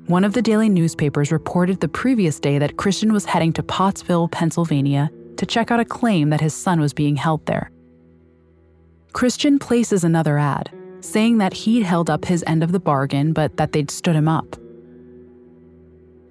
One 0.09 0.25
of 0.25 0.33
the 0.33 0.41
daily 0.41 0.71
newspapers 0.71 1.31
reported 1.31 1.81
the 1.81 1.89
previous 1.89 2.41
day 2.41 2.59
that 2.59 2.79
Christian 2.79 3.13
was 3.13 3.27
heading 3.27 3.53
to 3.53 3.63
Pottsville, 3.63 4.29
Pennsylvania, 4.29 5.11
to 5.37 5.45
check 5.45 5.71
out 5.71 5.81
a 5.81 5.85
claim 5.85 6.31
that 6.31 6.41
his 6.41 6.55
son 6.55 6.81
was 6.81 6.95
being 6.95 7.15
held 7.15 7.45
there. 7.45 7.71
Christian 9.13 9.59
places 9.59 10.05
another 10.05 10.39
ad, 10.39 10.71
saying 11.01 11.37
that 11.39 11.53
he'd 11.53 11.83
held 11.83 12.09
up 12.09 12.25
his 12.25 12.43
end 12.47 12.63
of 12.63 12.73
the 12.73 12.81
bargain, 12.81 13.35
but 13.35 13.59
that 13.59 13.73
they'd 13.73 13.91
stood 13.91 14.17
him 14.17 14.29
up. 14.29 14.57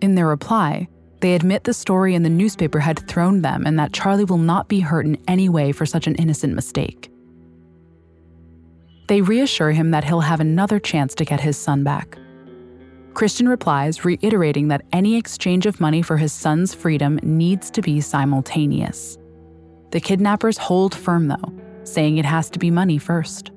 In 0.02 0.16
their 0.16 0.28
reply, 0.28 0.88
they 1.20 1.36
admit 1.36 1.64
the 1.64 1.74
story 1.74 2.16
in 2.16 2.24
the 2.24 2.30
newspaper 2.30 2.80
had 2.80 3.08
thrown 3.08 3.44
them 3.44 3.64
and 3.68 3.78
that 3.78 3.94
Charley 3.94 4.24
will 4.24 4.40
not 4.40 4.68
be 4.68 4.80
hurt 4.80 5.06
in 5.06 5.20
any 5.28 5.50
way 5.50 5.72
for 5.72 5.86
such 5.86 6.08
an 6.08 6.16
innocent 6.16 6.56
mistake. 6.56 7.12
They 9.08 9.22
reassure 9.22 9.72
him 9.72 9.92
that 9.92 10.04
he'll 10.04 10.22
have 10.22 10.40
another 10.40 10.80
chance 10.80 11.14
to 11.14 11.26
get 11.26 11.42
his 11.42 11.58
son 11.58 11.84
back. 11.84 12.18
Christian 13.18 13.50
replies, 13.50 14.06
reiterating 14.06 14.68
that 14.68 14.86
any 14.94 15.16
exchange 15.16 15.66
of 15.66 15.82
money 15.82 16.04
for 16.04 16.18
his 16.18 16.32
son's 16.32 16.76
freedom 16.76 17.20
needs 17.24 17.72
to 17.72 17.82
be 17.82 18.00
simultaneous. 18.00 19.18
The 19.90 20.00
kidnappers 20.00 20.60
hold 20.60 20.94
firm, 20.94 21.28
though, 21.28 21.52
saying 21.84 22.20
it 22.20 22.26
has 22.26 22.52
to 22.52 22.60
be 22.60 22.70
money 22.70 23.00
first. 23.00 23.50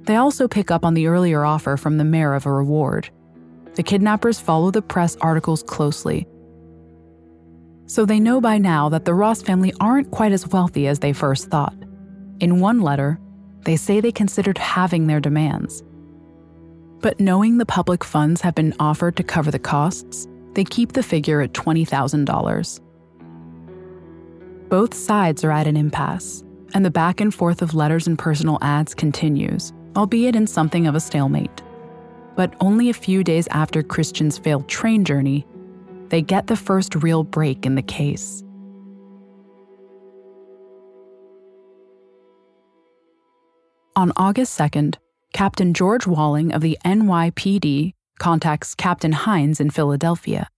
They 0.00 0.16
also 0.16 0.48
pick 0.48 0.72
up 0.72 0.84
on 0.84 0.94
the 0.94 1.06
earlier 1.06 1.44
offer 1.44 1.76
from 1.76 1.96
the 1.96 2.02
mayor 2.02 2.34
of 2.34 2.44
a 2.44 2.50
reward. 2.50 3.08
The 3.76 3.84
kidnappers 3.84 4.40
follow 4.40 4.72
the 4.72 4.82
press 4.82 5.14
articles 5.20 5.62
closely. 5.62 6.26
So 7.86 8.04
they 8.04 8.18
know 8.18 8.40
by 8.40 8.58
now 8.58 8.88
that 8.88 9.04
the 9.04 9.14
Ross 9.14 9.42
family 9.42 9.72
aren't 9.78 10.10
quite 10.10 10.32
as 10.32 10.48
wealthy 10.48 10.88
as 10.88 10.98
they 10.98 11.12
first 11.12 11.50
thought. 11.50 11.76
In 12.40 12.58
one 12.58 12.80
letter, 12.80 13.20
they 13.60 13.76
say 13.76 14.00
they 14.00 14.10
considered 14.10 14.58
halving 14.58 15.06
their 15.06 15.20
demands. 15.20 15.84
But 17.02 17.18
knowing 17.18 17.58
the 17.58 17.66
public 17.66 18.04
funds 18.04 18.40
have 18.42 18.54
been 18.54 18.74
offered 18.78 19.16
to 19.16 19.24
cover 19.24 19.50
the 19.50 19.58
costs, 19.58 20.28
they 20.54 20.62
keep 20.62 20.92
the 20.92 21.02
figure 21.02 21.40
at 21.40 21.52
$20,000. 21.52 22.80
Both 24.68 24.94
sides 24.94 25.42
are 25.42 25.50
at 25.50 25.66
an 25.66 25.76
impasse, 25.76 26.44
and 26.74 26.84
the 26.84 26.92
back 26.92 27.20
and 27.20 27.34
forth 27.34 27.60
of 27.60 27.74
letters 27.74 28.06
and 28.06 28.16
personal 28.16 28.58
ads 28.62 28.94
continues, 28.94 29.72
albeit 29.96 30.36
in 30.36 30.46
something 30.46 30.86
of 30.86 30.94
a 30.94 31.00
stalemate. 31.00 31.60
But 32.36 32.54
only 32.60 32.88
a 32.88 32.94
few 32.94 33.24
days 33.24 33.48
after 33.50 33.82
Christian's 33.82 34.38
failed 34.38 34.68
train 34.68 35.04
journey, 35.04 35.44
they 36.08 36.22
get 36.22 36.46
the 36.46 36.56
first 36.56 36.94
real 36.94 37.24
break 37.24 37.66
in 37.66 37.74
the 37.74 37.82
case. 37.82 38.44
On 43.96 44.12
August 44.16 44.56
2nd, 44.56 44.96
Captain 45.32 45.72
George 45.72 46.06
Walling 46.06 46.52
of 46.52 46.60
the 46.60 46.78
NYPD 46.84 47.94
contacts 48.18 48.74
Captain 48.74 49.12
Hines 49.12 49.60
in 49.60 49.70
Philadelphia. 49.70 50.48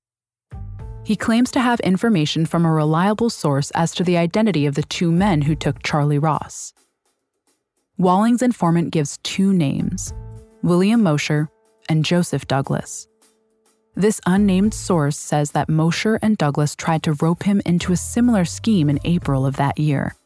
He 1.05 1.17
claims 1.17 1.51
to 1.53 1.61
have 1.61 1.81
information 1.81 2.45
from 2.45 2.65
a 2.65 2.73
reliable 2.73 3.31
source 3.31 3.71
as 3.73 3.93
to 3.93 4.05
the 4.05 4.17
identity 4.17 4.67
of 4.67 4.75
the 4.75 4.83
two 4.83 5.13
men 5.13 5.43
who 5.43 5.55
took 5.55 5.83
Charley 5.83 6.19
Ross. 6.19 6.73
Walling's 7.99 8.43
informant 8.43 8.91
gives 8.91 9.19
two 9.23 9.53
names 9.53 10.13
William 10.63 11.03
Mosher 11.03 11.49
and 11.89 12.05
Joseph 12.05 12.49
Douglas. 12.49 13.07
This 13.95 14.21
unnamed 14.27 14.75
source 14.75 15.17
says 15.17 15.53
that 15.53 15.69
Mosher 15.69 16.19
and 16.21 16.37
Douglas 16.37 16.75
tried 16.75 17.05
to 17.05 17.13
rope 17.15 17.45
him 17.45 17.63
into 17.65 17.93
a 17.93 17.97
similar 17.97 18.45
scheme 18.45 18.91
in 18.91 18.99
April 19.05 19.47
of 19.47 19.57
that 19.57 19.79
year. 19.79 20.17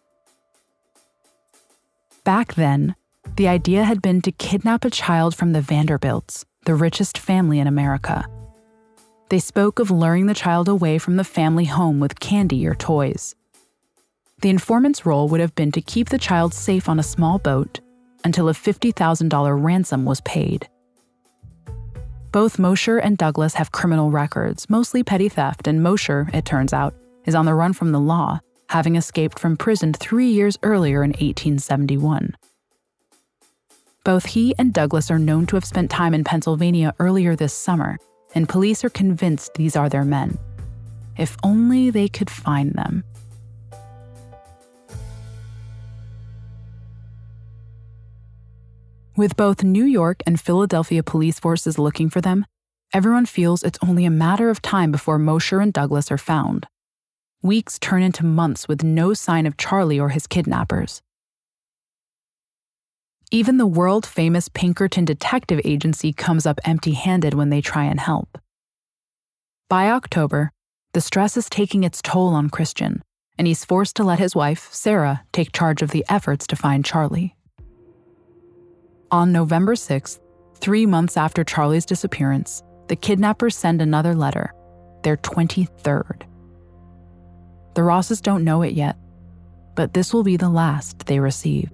Back 2.24 2.54
then, 2.54 2.94
the 3.38 3.46
idea 3.46 3.84
had 3.84 4.02
been 4.02 4.20
to 4.20 4.32
kidnap 4.32 4.84
a 4.84 4.90
child 4.90 5.32
from 5.32 5.52
the 5.52 5.60
Vanderbilts, 5.60 6.44
the 6.64 6.74
richest 6.74 7.16
family 7.16 7.60
in 7.60 7.68
America. 7.68 8.26
They 9.28 9.38
spoke 9.38 9.78
of 9.78 9.92
luring 9.92 10.26
the 10.26 10.34
child 10.34 10.68
away 10.68 10.98
from 10.98 11.16
the 11.16 11.22
family 11.22 11.66
home 11.66 12.00
with 12.00 12.18
candy 12.18 12.66
or 12.66 12.74
toys. 12.74 13.36
The 14.42 14.48
informant's 14.48 15.06
role 15.06 15.28
would 15.28 15.38
have 15.38 15.54
been 15.54 15.70
to 15.70 15.80
keep 15.80 16.08
the 16.08 16.18
child 16.18 16.52
safe 16.52 16.88
on 16.88 16.98
a 16.98 17.04
small 17.04 17.38
boat 17.38 17.78
until 18.24 18.48
a 18.48 18.52
$50,000 18.52 19.62
ransom 19.62 20.04
was 20.04 20.20
paid. 20.22 20.68
Both 22.32 22.58
Mosher 22.58 22.98
and 22.98 23.16
Douglas 23.16 23.54
have 23.54 23.70
criminal 23.70 24.10
records, 24.10 24.68
mostly 24.68 25.04
petty 25.04 25.28
theft, 25.28 25.68
and 25.68 25.80
Mosher, 25.80 26.28
it 26.32 26.44
turns 26.44 26.72
out, 26.72 26.92
is 27.24 27.36
on 27.36 27.46
the 27.46 27.54
run 27.54 27.72
from 27.72 27.92
the 27.92 28.00
law, 28.00 28.40
having 28.68 28.96
escaped 28.96 29.38
from 29.38 29.56
prison 29.56 29.92
three 29.92 30.28
years 30.28 30.58
earlier 30.64 31.04
in 31.04 31.10
1871. 31.10 32.34
Both 34.08 34.24
he 34.24 34.54
and 34.56 34.72
Douglas 34.72 35.10
are 35.10 35.18
known 35.18 35.44
to 35.48 35.56
have 35.56 35.66
spent 35.66 35.90
time 35.90 36.14
in 36.14 36.24
Pennsylvania 36.24 36.94
earlier 36.98 37.36
this 37.36 37.52
summer, 37.52 37.98
and 38.34 38.48
police 38.48 38.82
are 38.82 38.88
convinced 38.88 39.52
these 39.52 39.76
are 39.76 39.90
their 39.90 40.02
men. 40.02 40.38
If 41.18 41.36
only 41.42 41.90
they 41.90 42.08
could 42.08 42.30
find 42.30 42.72
them. 42.72 43.04
With 49.14 49.36
both 49.36 49.62
New 49.62 49.84
York 49.84 50.22
and 50.24 50.40
Philadelphia 50.40 51.02
police 51.02 51.38
forces 51.38 51.78
looking 51.78 52.08
for 52.08 52.22
them, 52.22 52.46
everyone 52.94 53.26
feels 53.26 53.62
it's 53.62 53.78
only 53.86 54.06
a 54.06 54.10
matter 54.10 54.48
of 54.48 54.62
time 54.62 54.90
before 54.90 55.18
Mosher 55.18 55.60
and 55.60 55.70
Douglas 55.70 56.10
are 56.10 56.16
found. 56.16 56.66
Weeks 57.42 57.78
turn 57.78 58.02
into 58.02 58.24
months 58.24 58.66
with 58.66 58.82
no 58.82 59.12
sign 59.12 59.44
of 59.44 59.58
Charley 59.58 60.00
or 60.00 60.08
his 60.08 60.26
kidnappers. 60.26 61.02
Even 63.30 63.58
the 63.58 63.66
world 63.66 64.06
famous 64.06 64.48
Pinkerton 64.48 65.04
Detective 65.04 65.60
Agency 65.62 66.14
comes 66.14 66.46
up 66.46 66.58
empty 66.64 66.92
handed 66.92 67.34
when 67.34 67.50
they 67.50 67.60
try 67.60 67.84
and 67.84 68.00
help. 68.00 68.38
By 69.68 69.90
October, 69.90 70.50
the 70.94 71.02
stress 71.02 71.36
is 71.36 71.50
taking 71.50 71.84
its 71.84 72.00
toll 72.00 72.28
on 72.28 72.48
Christian, 72.48 73.02
and 73.36 73.46
he's 73.46 73.66
forced 73.66 73.96
to 73.96 74.04
let 74.04 74.18
his 74.18 74.34
wife, 74.34 74.72
Sarah, 74.72 75.24
take 75.30 75.52
charge 75.52 75.82
of 75.82 75.90
the 75.90 76.06
efforts 76.08 76.46
to 76.46 76.56
find 76.56 76.86
Charley. 76.86 77.36
On 79.10 79.30
November 79.30 79.74
6th, 79.74 80.20
three 80.54 80.86
months 80.86 81.18
after 81.18 81.44
Charley's 81.44 81.84
disappearance, 81.84 82.62
the 82.86 82.96
kidnappers 82.96 83.54
send 83.54 83.82
another 83.82 84.14
letter, 84.14 84.54
their 85.02 85.18
23rd. 85.18 86.22
The 87.74 87.82
Rosses 87.82 88.22
don't 88.22 88.44
know 88.44 88.62
it 88.62 88.72
yet, 88.72 88.96
but 89.76 89.92
this 89.92 90.14
will 90.14 90.24
be 90.24 90.38
the 90.38 90.48
last 90.48 91.00
they 91.00 91.20
receive. 91.20 91.70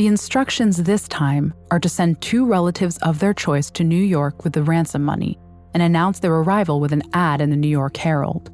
The 0.00 0.06
instructions 0.06 0.82
this 0.82 1.06
time 1.08 1.52
are 1.70 1.78
to 1.78 1.88
send 1.88 2.22
two 2.22 2.46
relatives 2.46 2.96
of 3.02 3.18
their 3.18 3.34
choice 3.34 3.70
to 3.72 3.84
New 3.84 4.02
York 4.02 4.44
with 4.44 4.54
the 4.54 4.62
ransom 4.62 5.04
money 5.04 5.38
and 5.74 5.82
announce 5.82 6.20
their 6.20 6.34
arrival 6.34 6.80
with 6.80 6.94
an 6.94 7.02
ad 7.12 7.42
in 7.42 7.50
the 7.50 7.56
New 7.56 7.68
York 7.68 7.98
Herald 7.98 8.50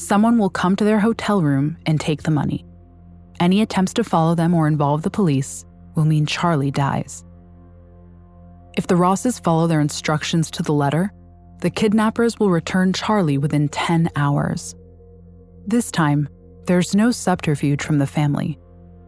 someone 0.00 0.38
will 0.38 0.50
come 0.50 0.74
to 0.74 0.84
their 0.84 0.98
hotel 0.98 1.42
room 1.42 1.76
and 1.86 2.00
take 2.00 2.22
the 2.22 2.30
money. 2.30 2.64
Any 3.38 3.60
attempts 3.60 3.92
to 3.94 4.04
follow 4.04 4.34
them 4.34 4.54
or 4.54 4.66
involve 4.66 5.02
the 5.02 5.10
police 5.10 5.64
will 5.94 6.04
mean 6.04 6.26
Charley 6.26 6.70
dies. 6.70 7.24
If 8.76 8.86
the 8.86 8.96
Rosses 8.96 9.38
follow 9.38 9.66
their 9.66 9.80
instructions 9.80 10.50
to 10.52 10.62
the 10.62 10.72
letter, 10.72 11.12
the 11.60 11.70
kidnappers 11.70 12.38
will 12.38 12.50
return 12.50 12.92
Charley 12.92 13.36
within 13.36 13.68
10 13.68 14.10
hours. 14.16 14.74
This 15.66 15.90
time, 15.90 16.28
there's 16.70 16.94
no 16.94 17.10
subterfuge 17.10 17.82
from 17.82 17.98
the 17.98 18.06
family, 18.06 18.56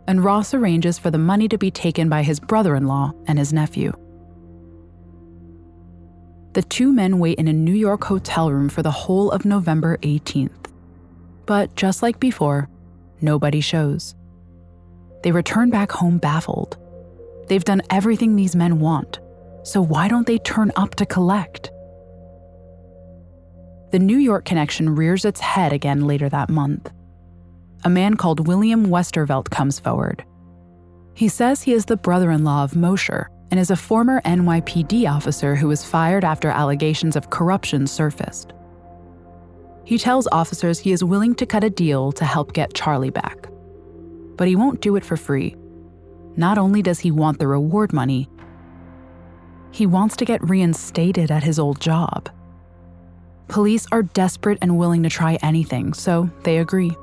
and 0.09 0.25
Ross 0.25 0.53
arranges 0.53 0.99
for 0.99 1.13
the 1.13 1.17
money 1.19 1.47
to 1.47 1.57
be 1.57 1.71
taken 1.71 2.09
by 2.09 2.25
his 2.25 2.41
brother 2.41 2.75
in 2.75 2.89
law 2.89 3.13
and 3.29 3.39
his 3.39 3.53
nephew. 3.53 3.93
The 6.55 6.63
two 6.63 6.93
men 6.93 7.21
wait 7.21 7.39
in 7.39 7.47
a 7.47 7.53
New 7.53 7.77
York 7.77 8.03
hotel 8.03 8.51
room 8.51 8.69
for 8.69 8.83
the 8.83 8.91
whole 8.91 9.31
of 9.31 9.45
November 9.45 9.97
18th. 9.99 10.73
But 11.47 11.73
just 11.77 12.03
like 12.03 12.19
before, 12.19 12.69
nobody 13.21 13.61
shows. 13.61 14.17
They 15.23 15.31
return 15.31 15.71
back 15.71 15.93
home 15.93 16.19
baffled. 16.19 16.77
They've 17.47 17.63
done 17.63 17.83
everything 17.91 18.35
these 18.35 18.57
men 18.57 18.81
want, 18.81 19.21
so 19.63 19.81
why 19.81 20.09
don't 20.09 20.27
they 20.27 20.39
turn 20.39 20.73
up 20.75 20.97
to 20.97 21.07
collect? 21.07 21.71
The 23.93 24.01
New 24.01 24.19
York 24.19 24.47
connection 24.47 24.97
rears 24.97 25.25
its 25.25 25.39
head 25.39 25.73
again 25.73 26.09
later 26.09 26.29
that 26.29 26.51
month. 26.51 26.91
A 27.85 27.91
man 27.91 28.17
called 28.17 28.47
William 28.47 28.87
Westervelt 28.87 29.51
comes 29.51 29.81
forward. 29.81 30.25
He 31.15 31.29
says 31.29 31.63
he 31.63 31.73
is 31.73 31.85
the 31.85 31.97
brother 31.97 32.31
in 32.31 32.45
law 32.45 32.63
of 32.63 32.77
Mosher 32.77 33.29
and 33.51 33.59
is 33.59 33.71
a 33.71 33.77
former 33.77 34.21
NYPD 34.23 35.11
officer 35.11 35.57
who 35.57 35.69
was 35.69 35.85
fired 35.85 36.25
after 36.25 36.49
allegations 36.49 37.17
of 37.17 37.31
corruption 37.31 37.87
surfaced. 37.87 38.53
He 39.85 39.99
tells 39.99 40.29
officers 40.31 40.79
he 40.79 40.93
is 40.93 41.03
willing 41.03 41.35
to 41.35 41.47
cut 41.47 41.65
a 41.65 41.71
deal 41.71 42.13
to 42.13 42.25
help 42.25 42.53
get 42.53 42.73
Charley 42.73 43.11
back. 43.11 43.49
But 44.37 44.49
he 44.49 44.57
won't 44.57 44.81
do 44.81 44.97
it 44.97 45.05
for 45.05 45.17
free. 45.17 45.57
Not 46.37 46.57
only 46.57 46.83
does 46.83 47.01
he 47.01 47.11
want 47.11 47.41
the 47.41 47.49
reward 47.49 47.93
money, 47.93 48.31
he 49.73 49.87
wants 49.87 50.17
to 50.17 50.25
get 50.25 50.49
reinstated 50.49 51.31
at 51.31 51.43
his 51.43 51.59
old 51.59 51.81
job. 51.81 52.31
Police 53.49 53.87
are 53.91 54.03
desperate 54.03 54.59
and 54.63 54.79
willing 54.79 55.03
to 55.03 55.11
try 55.11 55.39
anything, 55.43 55.93
so 55.95 56.31
they 56.45 56.59
agree. 56.59 56.97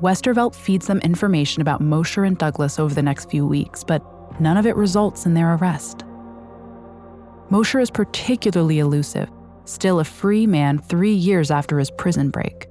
Westervelt 0.00 0.54
feeds 0.54 0.86
them 0.86 0.98
information 0.98 1.62
about 1.62 1.80
Mosher 1.80 2.24
and 2.24 2.36
Douglas 2.36 2.78
over 2.78 2.94
the 2.94 3.02
next 3.02 3.30
few 3.30 3.46
weeks, 3.46 3.84
but 3.84 4.02
none 4.40 4.56
of 4.56 4.66
it 4.66 4.76
results 4.76 5.26
in 5.26 5.34
their 5.34 5.54
arrest. 5.54 6.04
Mosher 7.50 7.78
is 7.80 7.90
particularly 7.90 8.78
elusive 8.78 9.30
still 9.66 9.98
a 10.00 10.04
free 10.04 10.46
man 10.46 10.78
three 10.78 11.14
years 11.14 11.50
after 11.50 11.78
his 11.78 11.90
prison 11.90 12.30
break. 12.30 12.66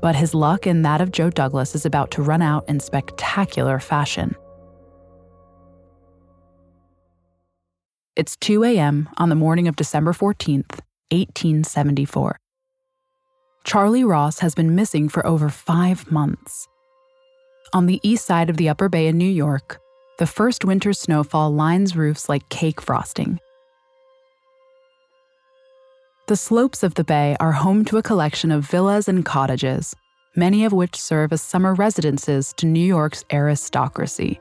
But 0.00 0.16
his 0.16 0.34
luck 0.34 0.66
and 0.66 0.84
that 0.84 1.00
of 1.00 1.12
Joe 1.12 1.30
Douglas 1.30 1.74
is 1.74 1.86
about 1.86 2.10
to 2.12 2.22
run 2.22 2.42
out 2.42 2.68
in 2.68 2.80
spectacular 2.80 3.78
fashion. 3.78 4.34
It's 8.16 8.36
2 8.36 8.64
a.m. 8.64 9.08
on 9.16 9.28
the 9.28 9.34
morning 9.34 9.68
of 9.68 9.76
December 9.76 10.12
14th, 10.12 10.80
1874. 11.10 12.41
Charley 13.64 14.04
Ross 14.04 14.40
has 14.40 14.54
been 14.54 14.74
missing 14.74 15.08
for 15.08 15.26
over 15.26 15.48
five 15.48 16.10
months. 16.10 16.68
On 17.72 17.86
the 17.86 18.00
east 18.02 18.26
side 18.26 18.50
of 18.50 18.56
the 18.56 18.68
Upper 18.68 18.88
Bay 18.88 19.06
in 19.06 19.16
New 19.16 19.24
York, 19.24 19.80
the 20.18 20.26
first 20.26 20.64
winter 20.64 20.92
snowfall 20.92 21.52
lines 21.52 21.96
roofs 21.96 22.28
like 22.28 22.48
cake 22.48 22.80
frosting 22.80 23.38
the 26.32 26.36
slopes 26.36 26.82
of 26.82 26.94
the 26.94 27.04
bay 27.04 27.36
are 27.40 27.52
home 27.52 27.84
to 27.84 27.98
a 27.98 28.02
collection 28.02 28.50
of 28.50 28.64
villas 28.64 29.06
and 29.06 29.22
cottages, 29.22 29.94
many 30.34 30.64
of 30.64 30.72
which 30.72 30.96
serve 30.96 31.30
as 31.30 31.42
summer 31.42 31.74
residences 31.74 32.54
to 32.56 32.64
New 32.64 32.80
York's 32.80 33.22
aristocracy. 33.30 34.40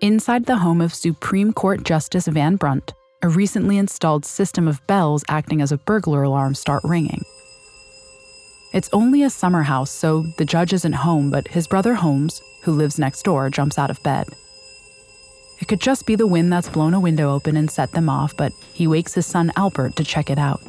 Inside 0.00 0.46
the 0.46 0.56
home 0.56 0.80
of 0.80 0.92
Supreme 0.92 1.52
Court 1.52 1.84
Justice 1.84 2.26
Van 2.26 2.56
Brunt, 2.56 2.94
a 3.20 3.28
recently 3.28 3.78
installed 3.78 4.24
system 4.24 4.68
of 4.68 4.86
bells 4.86 5.24
acting 5.28 5.60
as 5.60 5.72
a 5.72 5.78
burglar 5.78 6.22
alarm 6.22 6.54
start 6.54 6.84
ringing. 6.84 7.24
It's 8.72 8.90
only 8.92 9.22
a 9.22 9.30
summer 9.30 9.62
house, 9.62 9.90
so 9.90 10.22
the 10.36 10.44
judge 10.44 10.72
isn't 10.72 10.92
home, 10.92 11.30
but 11.30 11.48
his 11.48 11.66
brother 11.66 11.94
Holmes, 11.94 12.40
who 12.62 12.72
lives 12.72 12.98
next 12.98 13.22
door, 13.22 13.50
jumps 13.50 13.78
out 13.78 13.90
of 13.90 14.02
bed. 14.02 14.28
It 15.58 15.66
could 15.66 15.80
just 15.80 16.06
be 16.06 16.14
the 16.14 16.26
wind 16.26 16.52
that's 16.52 16.68
blown 16.68 16.94
a 16.94 17.00
window 17.00 17.34
open 17.34 17.56
and 17.56 17.68
set 17.68 17.90
them 17.90 18.08
off, 18.08 18.36
but 18.36 18.52
he 18.72 18.86
wakes 18.86 19.14
his 19.14 19.26
son 19.26 19.50
Albert 19.56 19.96
to 19.96 20.04
check 20.04 20.30
it 20.30 20.38
out. 20.38 20.62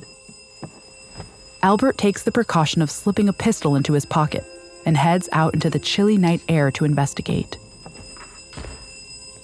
Albert 1.61 1.97
takes 1.97 2.23
the 2.23 2.31
precaution 2.31 2.81
of 2.81 2.89
slipping 2.89 3.29
a 3.29 3.33
pistol 3.33 3.75
into 3.75 3.93
his 3.93 4.05
pocket 4.05 4.43
and 4.85 4.97
heads 4.97 5.29
out 5.33 5.53
into 5.53 5.69
the 5.69 5.77
chilly 5.77 6.17
night 6.17 6.41
air 6.47 6.71
to 6.71 6.85
investigate. 6.85 7.57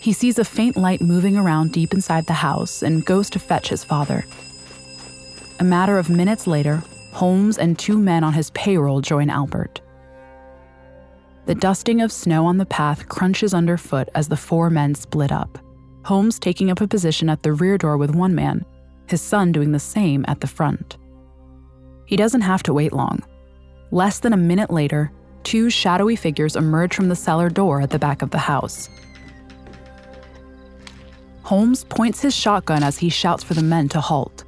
He 0.06 0.14
sees 0.14 0.38
a 0.38 0.46
faint 0.46 0.78
light 0.78 1.02
moving 1.02 1.36
around 1.36 1.72
deep 1.72 1.92
inside 1.92 2.28
the 2.28 2.34
house 2.34 2.84
and 2.84 3.04
goes 3.04 3.28
to 3.32 3.40
fetch 3.40 3.70
his 3.70 3.84
father. 3.84 4.24
A 5.60 5.64
matter 5.64 5.98
of 5.98 6.12
minutes 6.12 6.46
later, 6.46 6.84
Holmes 7.12 7.58
and 7.58 7.80
two 7.80 7.98
men 7.98 8.24
on 8.24 8.34
his 8.34 8.52
payroll 8.52 9.02
join 9.02 9.32
Albert. 9.32 9.82
The 11.48 11.56
dusting 11.56 12.02
of 12.02 12.12
snow 12.12 12.46
on 12.46 12.58
the 12.58 12.68
path 12.68 13.10
crunches 13.10 13.56
underfoot 13.56 14.08
as 14.14 14.28
the 14.28 14.38
four 14.38 14.70
men 14.70 14.94
split 14.94 15.32
up. 15.32 15.58
Holmes 16.04 16.38
taking 16.38 16.70
up 16.70 16.82
a 16.82 16.88
position 16.88 17.28
at 17.28 17.42
the 17.42 17.54
rear 17.54 17.76
door 17.76 17.98
with 17.98 18.14
one 18.14 18.36
man, 18.36 18.64
his 19.08 19.24
son 19.24 19.52
doing 19.52 19.72
the 19.72 19.80
same 19.80 20.24
at 20.28 20.40
the 20.40 20.46
front. 20.46 20.98
He 22.06 22.16
doesn't 22.16 22.42
have 22.42 22.62
to 22.62 22.76
wait 22.76 22.94
long. 22.94 23.24
Less 23.90 24.20
than 24.20 24.34
a 24.34 24.38
minute 24.38 24.70
later, 24.70 25.12
two 25.42 25.72
shadowy 25.72 26.16
figures 26.16 26.56
emerge 26.56 26.94
from 26.94 27.10
the 27.10 27.16
cellar 27.16 27.50
door 27.50 27.82
at 27.82 27.90
the 27.90 27.98
back 27.98 28.22
of 28.22 28.30
the 28.30 28.38
house. 28.38 28.88
Holmes 31.46 31.84
points 31.84 32.22
his 32.22 32.36
shotgun 32.36 32.82
as 32.82 32.98
he 32.98 33.08
shouts 33.08 33.44
for 33.44 33.54
the 33.54 33.62
men 33.62 33.88
to 33.90 34.02
halt. 34.02 34.44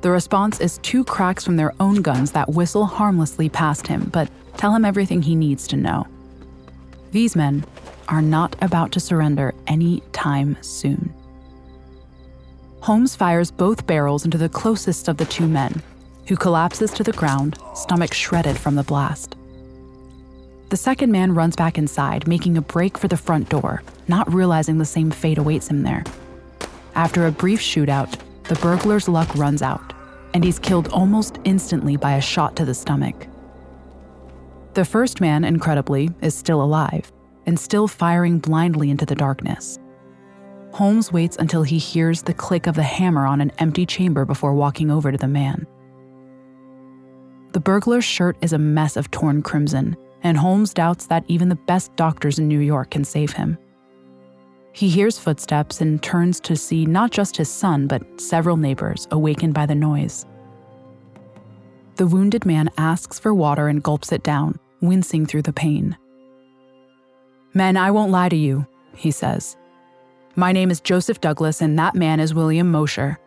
The 0.00 0.10
response 0.10 0.60
is 0.60 0.78
two 0.78 1.04
cracks 1.04 1.44
from 1.44 1.56
their 1.56 1.72
own 1.78 2.02
guns 2.02 2.32
that 2.32 2.48
whistle 2.48 2.84
harmlessly 2.84 3.48
past 3.48 3.86
him, 3.86 4.10
but 4.12 4.28
tell 4.56 4.74
him 4.74 4.84
everything 4.84 5.22
he 5.22 5.36
needs 5.36 5.68
to 5.68 5.76
know. 5.76 6.04
These 7.12 7.36
men 7.36 7.64
are 8.08 8.22
not 8.22 8.56
about 8.60 8.90
to 8.92 9.00
surrender 9.00 9.54
any 9.68 10.02
time 10.12 10.56
soon. 10.62 11.14
Holmes 12.80 13.14
fires 13.14 13.52
both 13.52 13.86
barrels 13.86 14.24
into 14.24 14.36
the 14.36 14.48
closest 14.48 15.06
of 15.06 15.18
the 15.18 15.26
two 15.26 15.46
men, 15.46 15.80
who 16.26 16.36
collapses 16.36 16.90
to 16.94 17.04
the 17.04 17.12
ground, 17.12 17.56
stomach 17.76 18.12
shredded 18.12 18.58
from 18.58 18.74
the 18.74 18.82
blast. 18.82 19.36
The 20.68 20.76
second 20.76 21.12
man 21.12 21.32
runs 21.32 21.54
back 21.54 21.78
inside, 21.78 22.26
making 22.26 22.56
a 22.56 22.62
break 22.62 22.98
for 22.98 23.06
the 23.06 23.16
front 23.16 23.48
door, 23.48 23.82
not 24.08 24.32
realizing 24.32 24.78
the 24.78 24.84
same 24.84 25.12
fate 25.12 25.38
awaits 25.38 25.68
him 25.68 25.82
there. 25.82 26.02
After 26.96 27.26
a 27.26 27.32
brief 27.32 27.60
shootout, 27.60 28.18
the 28.44 28.56
burglar's 28.56 29.08
luck 29.08 29.32
runs 29.36 29.62
out, 29.62 29.92
and 30.34 30.42
he's 30.42 30.58
killed 30.58 30.88
almost 30.88 31.38
instantly 31.44 31.96
by 31.96 32.16
a 32.16 32.20
shot 32.20 32.56
to 32.56 32.64
the 32.64 32.74
stomach. 32.74 33.28
The 34.74 34.84
first 34.84 35.20
man, 35.20 35.44
incredibly, 35.44 36.10
is 36.20 36.34
still 36.34 36.60
alive 36.60 37.12
and 37.46 37.58
still 37.58 37.86
firing 37.86 38.38
blindly 38.40 38.90
into 38.90 39.06
the 39.06 39.14
darkness. 39.14 39.78
Holmes 40.72 41.12
waits 41.12 41.36
until 41.36 41.62
he 41.62 41.78
hears 41.78 42.22
the 42.22 42.34
click 42.34 42.66
of 42.66 42.74
the 42.74 42.82
hammer 42.82 43.24
on 43.24 43.40
an 43.40 43.52
empty 43.58 43.86
chamber 43.86 44.24
before 44.24 44.52
walking 44.52 44.90
over 44.90 45.12
to 45.12 45.18
the 45.18 45.28
man. 45.28 45.64
The 47.52 47.60
burglar's 47.60 48.04
shirt 48.04 48.36
is 48.42 48.52
a 48.52 48.58
mess 48.58 48.96
of 48.96 49.10
torn 49.12 49.42
crimson, 49.42 49.96
and 50.22 50.36
Holmes 50.36 50.74
doubts 50.74 51.06
that 51.06 51.24
even 51.28 51.48
the 51.48 51.54
best 51.54 51.94
doctors 51.96 52.38
in 52.38 52.48
New 52.48 52.60
York 52.60 52.90
can 52.90 53.04
save 53.04 53.32
him. 53.32 53.58
He 54.72 54.88
hears 54.88 55.18
footsteps 55.18 55.80
and 55.80 56.02
turns 56.02 56.38
to 56.40 56.54
see 56.54 56.84
not 56.84 57.10
just 57.10 57.36
his 57.36 57.48
son, 57.48 57.86
but 57.86 58.02
several 58.20 58.56
neighbors 58.56 59.08
awakened 59.10 59.54
by 59.54 59.64
the 59.66 59.74
noise. 59.74 60.26
The 61.96 62.06
wounded 62.06 62.44
man 62.44 62.68
asks 62.76 63.18
for 63.18 63.32
water 63.32 63.68
and 63.68 63.82
gulps 63.82 64.12
it 64.12 64.22
down, 64.22 64.58
wincing 64.82 65.24
through 65.24 65.42
the 65.42 65.52
pain. 65.52 65.96
Men, 67.54 67.78
I 67.78 67.90
won't 67.90 68.12
lie 68.12 68.28
to 68.28 68.36
you, 68.36 68.66
he 68.94 69.10
says. 69.10 69.56
My 70.34 70.52
name 70.52 70.70
is 70.70 70.82
Joseph 70.82 71.22
Douglas, 71.22 71.62
and 71.62 71.78
that 71.78 71.94
man 71.94 72.20
is 72.20 72.34
William 72.34 72.70
Mosher. 72.70 73.18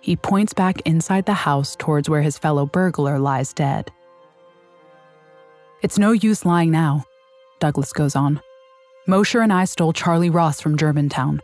He 0.00 0.16
points 0.16 0.52
back 0.52 0.80
inside 0.80 1.26
the 1.26 1.34
house 1.34 1.76
towards 1.76 2.10
where 2.10 2.22
his 2.22 2.36
fellow 2.36 2.66
burglar 2.66 3.20
lies 3.20 3.52
dead. 3.52 3.92
It's 5.82 5.98
no 5.98 6.12
use 6.12 6.44
lying 6.44 6.70
now, 6.70 7.04
Douglas 7.58 7.92
goes 7.92 8.14
on. 8.14 8.40
Mosher 9.08 9.40
and 9.40 9.52
I 9.52 9.64
stole 9.64 9.92
Charley 9.92 10.30
Ross 10.30 10.60
from 10.60 10.76
Germantown. 10.78 11.42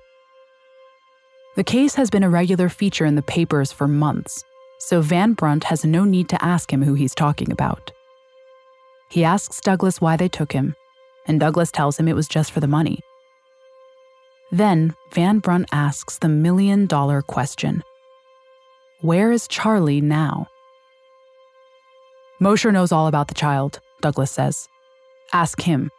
The 1.56 1.64
case 1.64 1.96
has 1.96 2.08
been 2.08 2.22
a 2.22 2.30
regular 2.30 2.68
feature 2.68 3.04
in 3.04 3.16
the 3.16 3.22
papers 3.22 3.72
for 3.72 3.88
months, 3.88 4.44
so 4.78 5.00
Van 5.00 5.32
Brunt 5.32 5.64
has 5.64 5.84
no 5.84 6.04
need 6.04 6.28
to 6.28 6.44
ask 6.44 6.72
him 6.72 6.82
who 6.84 6.94
he's 6.94 7.16
talking 7.16 7.50
about. 7.50 7.90
He 9.10 9.24
asks 9.24 9.60
Douglas 9.60 10.00
why 10.00 10.16
they 10.16 10.28
took 10.28 10.52
him, 10.52 10.76
and 11.26 11.40
Douglas 11.40 11.72
tells 11.72 11.98
him 11.98 12.06
it 12.06 12.14
was 12.14 12.28
just 12.28 12.52
for 12.52 12.60
the 12.60 12.68
money. 12.68 13.00
Then 14.52 14.94
Van 15.12 15.40
Brunt 15.40 15.68
asks 15.72 16.18
the 16.18 16.28
million 16.28 16.86
dollar 16.86 17.22
question 17.22 17.82
Where 19.00 19.32
is 19.32 19.48
Charley 19.48 20.00
now? 20.00 20.46
Mosher 22.38 22.70
knows 22.70 22.92
all 22.92 23.08
about 23.08 23.26
the 23.26 23.34
child, 23.34 23.80
Douglas 24.00 24.30
says. 24.30 24.68
Ask 25.32 25.60
him. 25.60 25.90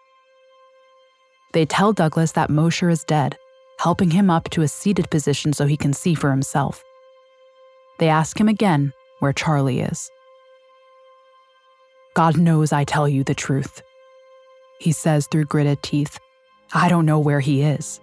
They 1.53 1.65
tell 1.65 1.93
Douglas 1.93 2.33
that 2.33 2.49
Mosher 2.49 2.89
is 2.89 3.03
dead, 3.03 3.37
helping 3.79 4.11
him 4.11 4.29
up 4.29 4.49
to 4.51 4.61
a 4.61 4.67
seated 4.67 5.09
position 5.09 5.53
so 5.53 5.65
he 5.65 5.77
can 5.77 5.93
see 5.93 6.13
for 6.13 6.31
himself. 6.31 6.83
They 7.97 8.07
ask 8.07 8.39
him 8.39 8.47
again 8.47 8.93
where 9.19 9.33
Charley 9.33 9.81
is. 9.81 10.09
God 12.13 12.37
knows 12.37 12.71
I 12.71 12.83
tell 12.83 13.07
you 13.07 13.23
the 13.23 13.35
truth, 13.35 13.81
he 14.79 14.91
says 14.91 15.27
through 15.27 15.45
gritted 15.45 15.81
teeth. 15.83 16.19
I 16.73 16.89
don't 16.89 17.05
know 17.05 17.19
where 17.19 17.39
he 17.39 17.61
is. 17.61 17.99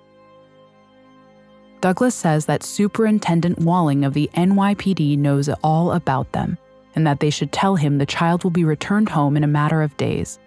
Douglas 1.80 2.14
says 2.14 2.46
that 2.46 2.62
Superintendent 2.62 3.58
Walling 3.58 4.04
of 4.04 4.14
the 4.14 4.30
NYPD 4.34 5.18
knows 5.18 5.48
all 5.62 5.92
about 5.92 6.32
them 6.32 6.58
and 6.96 7.06
that 7.06 7.20
they 7.20 7.30
should 7.30 7.52
tell 7.52 7.76
him 7.76 7.98
the 7.98 8.06
child 8.06 8.42
will 8.42 8.50
be 8.50 8.64
returned 8.64 9.10
home 9.10 9.36
in 9.36 9.44
a 9.44 9.48
matter 9.48 9.82
of 9.82 9.96
days, 9.98 10.38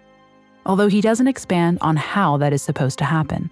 although 0.66 0.88
he 0.88 1.00
doesn't 1.00 1.28
expand 1.28 1.78
on 1.80 1.96
how 1.96 2.36
that 2.36 2.52
is 2.52 2.62
supposed 2.62 2.98
to 2.98 3.04
happen. 3.04 3.48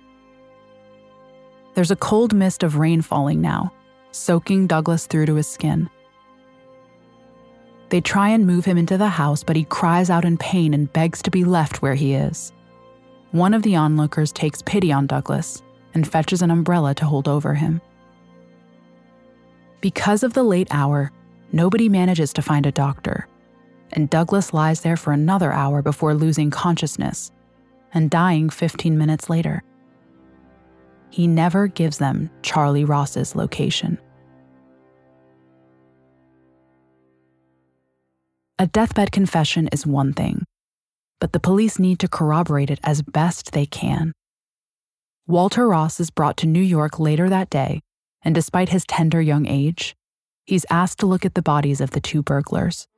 There's 1.74 1.92
a 1.92 1.96
cold 1.96 2.34
mist 2.34 2.64
of 2.64 2.76
rain 2.76 3.00
falling 3.00 3.40
now, 3.40 3.72
soaking 4.10 4.66
Douglas 4.66 5.06
through 5.06 5.26
to 5.26 5.36
his 5.36 5.46
skin. 5.46 5.88
They 7.90 8.00
try 8.00 8.28
and 8.28 8.46
move 8.46 8.64
him 8.64 8.76
into 8.76 8.98
the 8.98 9.08
house, 9.08 9.42
but 9.42 9.56
he 9.56 9.64
cries 9.64 10.10
out 10.10 10.24
in 10.24 10.36
pain 10.36 10.74
and 10.74 10.92
begs 10.92 11.22
to 11.22 11.30
be 11.30 11.44
left 11.44 11.80
where 11.80 11.94
he 11.94 12.14
is. 12.14 12.52
One 13.30 13.54
of 13.54 13.62
the 13.62 13.76
onlookers 13.76 14.32
takes 14.32 14.62
pity 14.62 14.90
on 14.92 15.06
Douglas 15.06 15.62
and 15.94 16.06
fetches 16.06 16.42
an 16.42 16.50
umbrella 16.50 16.94
to 16.96 17.06
hold 17.06 17.28
over 17.28 17.54
him. 17.54 17.80
Because 19.80 20.22
of 20.22 20.32
the 20.32 20.42
late 20.42 20.68
hour, 20.70 21.12
nobody 21.52 21.88
manages 21.88 22.32
to 22.34 22.42
find 22.42 22.66
a 22.66 22.72
doctor, 22.72 23.26
and 23.92 24.10
Douglas 24.10 24.52
lies 24.52 24.80
there 24.82 24.96
for 24.96 25.12
another 25.12 25.52
hour 25.52 25.82
before 25.82 26.14
losing 26.14 26.50
consciousness 26.50 27.32
and 27.94 28.10
dying 28.10 28.50
15 28.50 28.98
minutes 28.98 29.30
later. 29.30 29.62
He 31.10 31.26
never 31.26 31.68
gives 31.68 31.98
them 31.98 32.30
Charley 32.42 32.84
Ross's 32.84 33.34
location. 33.34 33.98
A 38.58 38.66
deathbed 38.66 39.12
confession 39.12 39.68
is 39.68 39.86
one 39.86 40.12
thing, 40.12 40.44
but 41.20 41.32
the 41.32 41.40
police 41.40 41.78
need 41.78 41.98
to 42.00 42.08
corroborate 42.08 42.70
it 42.70 42.80
as 42.82 43.02
best 43.02 43.52
they 43.52 43.66
can. 43.66 44.12
Walter 45.26 45.68
Ross 45.68 46.00
is 46.00 46.10
brought 46.10 46.36
to 46.38 46.46
New 46.46 46.62
York 46.62 46.98
later 46.98 47.28
that 47.28 47.50
day, 47.50 47.80
and 48.22 48.34
despite 48.34 48.70
his 48.70 48.84
tender 48.84 49.20
young 49.20 49.46
age, 49.46 49.94
he's 50.48 50.64
asked 50.70 50.98
to 50.98 51.06
look 51.06 51.26
at 51.26 51.34
the 51.34 51.42
bodies 51.42 51.80
of 51.80 51.90
the 51.90 52.00
two 52.00 52.22
burglars. 52.22 52.88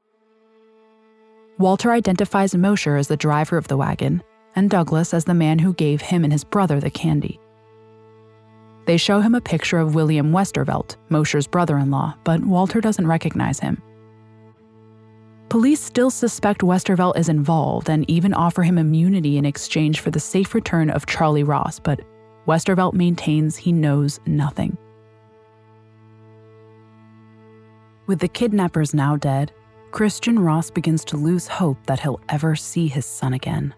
Walter 1.58 1.90
identifies 1.90 2.54
Mosher 2.54 2.96
as 2.96 3.08
the 3.08 3.16
driver 3.16 3.56
of 3.58 3.66
the 3.66 3.76
wagon 3.76 4.22
and 4.54 4.70
Douglas 4.70 5.12
as 5.12 5.24
the 5.24 5.34
man 5.34 5.58
who 5.58 5.74
gave 5.74 6.00
him 6.00 6.22
and 6.22 6.32
his 6.32 6.44
brother 6.44 6.80
the 6.80 6.90
candy. 6.90 7.40
They 8.86 8.96
show 8.96 9.20
him 9.20 9.34
a 9.34 9.40
picture 9.40 9.78
of 9.78 9.94
William 9.94 10.32
Westervelt, 10.32 10.96
Mosher's 11.08 11.46
brother 11.46 11.76
in 11.76 11.90
law, 11.90 12.16
but 12.24 12.40
Walter 12.44 12.80
doesn't 12.80 13.06
recognize 13.06 13.60
him. 13.60 13.82
Police 15.48 15.80
still 15.80 16.10
suspect 16.10 16.60
Westervelt 16.60 17.18
is 17.18 17.28
involved 17.28 17.90
and 17.90 18.08
even 18.08 18.32
offer 18.32 18.62
him 18.62 18.78
immunity 18.78 19.36
in 19.36 19.44
exchange 19.44 20.00
for 20.00 20.12
the 20.12 20.20
safe 20.20 20.54
return 20.54 20.88
of 20.88 21.06
Charley 21.06 21.42
Ross, 21.42 21.80
but 21.80 22.00
Westervelt 22.46 22.94
maintains 22.94 23.56
he 23.56 23.72
knows 23.72 24.20
nothing. 24.24 24.78
With 28.10 28.18
the 28.18 28.26
kidnappers 28.26 28.92
now 28.92 29.14
dead, 29.14 29.52
Christian 29.92 30.36
Ross 30.36 30.68
begins 30.68 31.04
to 31.04 31.16
lose 31.16 31.46
hope 31.46 31.78
that 31.86 32.00
he'll 32.00 32.18
ever 32.28 32.56
see 32.56 32.88
his 32.88 33.06
son 33.06 33.34
again. 33.34 33.72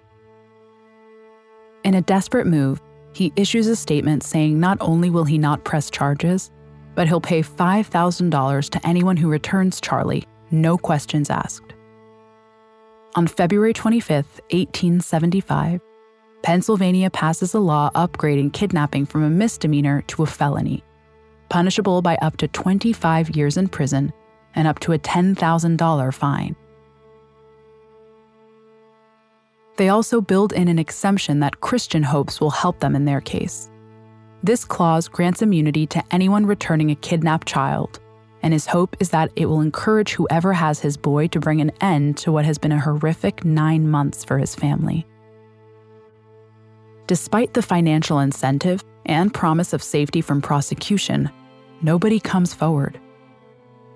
In 1.85 1.93
a 1.93 2.01
desperate 2.01 2.47
move, 2.47 2.81
he 3.13 3.35
issues 3.37 3.67
a 3.67 3.77
statement 3.77 4.23
saying 4.23 4.59
not 4.59 4.79
only 4.81 5.11
will 5.11 5.25
he 5.25 5.37
not 5.37 5.65
press 5.65 5.91
charges, 5.91 6.51
but 6.95 7.07
he'll 7.07 7.21
pay 7.21 7.43
$5,000 7.43 8.71
to 8.71 8.87
anyone 8.87 9.19
who 9.19 9.29
returns 9.29 9.83
Charley, 9.83 10.25
no 10.51 10.79
questions 10.79 11.29
asked. 11.29 11.75
On 13.15 13.27
February 13.27 13.75
25, 13.75 14.25
1875, 14.51 15.79
Pennsylvania 16.43 17.11
passes 17.11 17.53
a 17.53 17.61
law 17.61 17.91
upgrading 17.95 18.55
kidnapping 18.55 19.05
from 19.05 19.25
a 19.25 19.29
misdemeanor 19.29 20.01
to 20.07 20.23
a 20.23 20.27
felony, 20.27 20.83
punishable 21.51 22.01
by 22.01 22.17
up 22.23 22.39
to 22.39 22.49
25 22.49 23.37
years 23.37 23.59
in 23.59 23.69
prison 23.69 24.11
and 24.55 24.69
up 24.69 24.79
to 24.81 24.93
a 24.93 24.99
$10,000 24.99 26.15
fine. 26.15 26.57
They 29.77 29.89
also 29.89 30.21
build 30.21 30.53
in 30.53 30.69
an 30.69 30.79
exemption 30.79 31.41
that 31.41 31.61
Christian 31.61 32.03
hopes 32.03 32.41
will 32.41 32.51
help 32.51 32.81
them 32.81 32.95
in 32.95 33.05
their 33.05 33.21
case. 33.21 33.71
This 34.43 34.65
clause 34.65 35.09
grants 35.09 35.43
immunity 35.43 35.87
to 35.89 36.05
anyone 36.11 36.47
returning 36.47 36.91
a 36.91 36.97
kidnapped 36.97 37.49
child, 37.49 38.01
and 38.43 38.53
his 38.53 38.67
hope 38.67 38.97
is 39.01 39.11
that 39.11 39.31
it 39.37 39.47
will 39.47 39.61
encourage 39.61 40.13
whoever 40.13 40.53
has 40.53 40.81
his 40.81 40.97
boy 40.97 41.29
to 41.29 41.41
bring 41.41 41.61
an 41.61 41.73
end 41.81 42.17
to 42.19 42.33
what 42.33 42.45
has 42.45 42.59
been 42.59 42.73
a 42.73 42.81
horrific 42.81 43.45
nine 43.45 43.89
months 43.89 44.25
for 44.25 44.39
his 44.39 44.55
family. 44.55 45.07
Despite 47.07 47.55
the 47.55 47.63
financial 47.63 48.19
incentive, 48.19 48.85
and 49.07 49.33
promise 49.33 49.73
of 49.73 49.83
safety 49.83 50.21
from 50.21 50.41
prosecution, 50.41 51.31
nobody 51.83 52.21
comes 52.21 52.55
forward. 52.55 52.99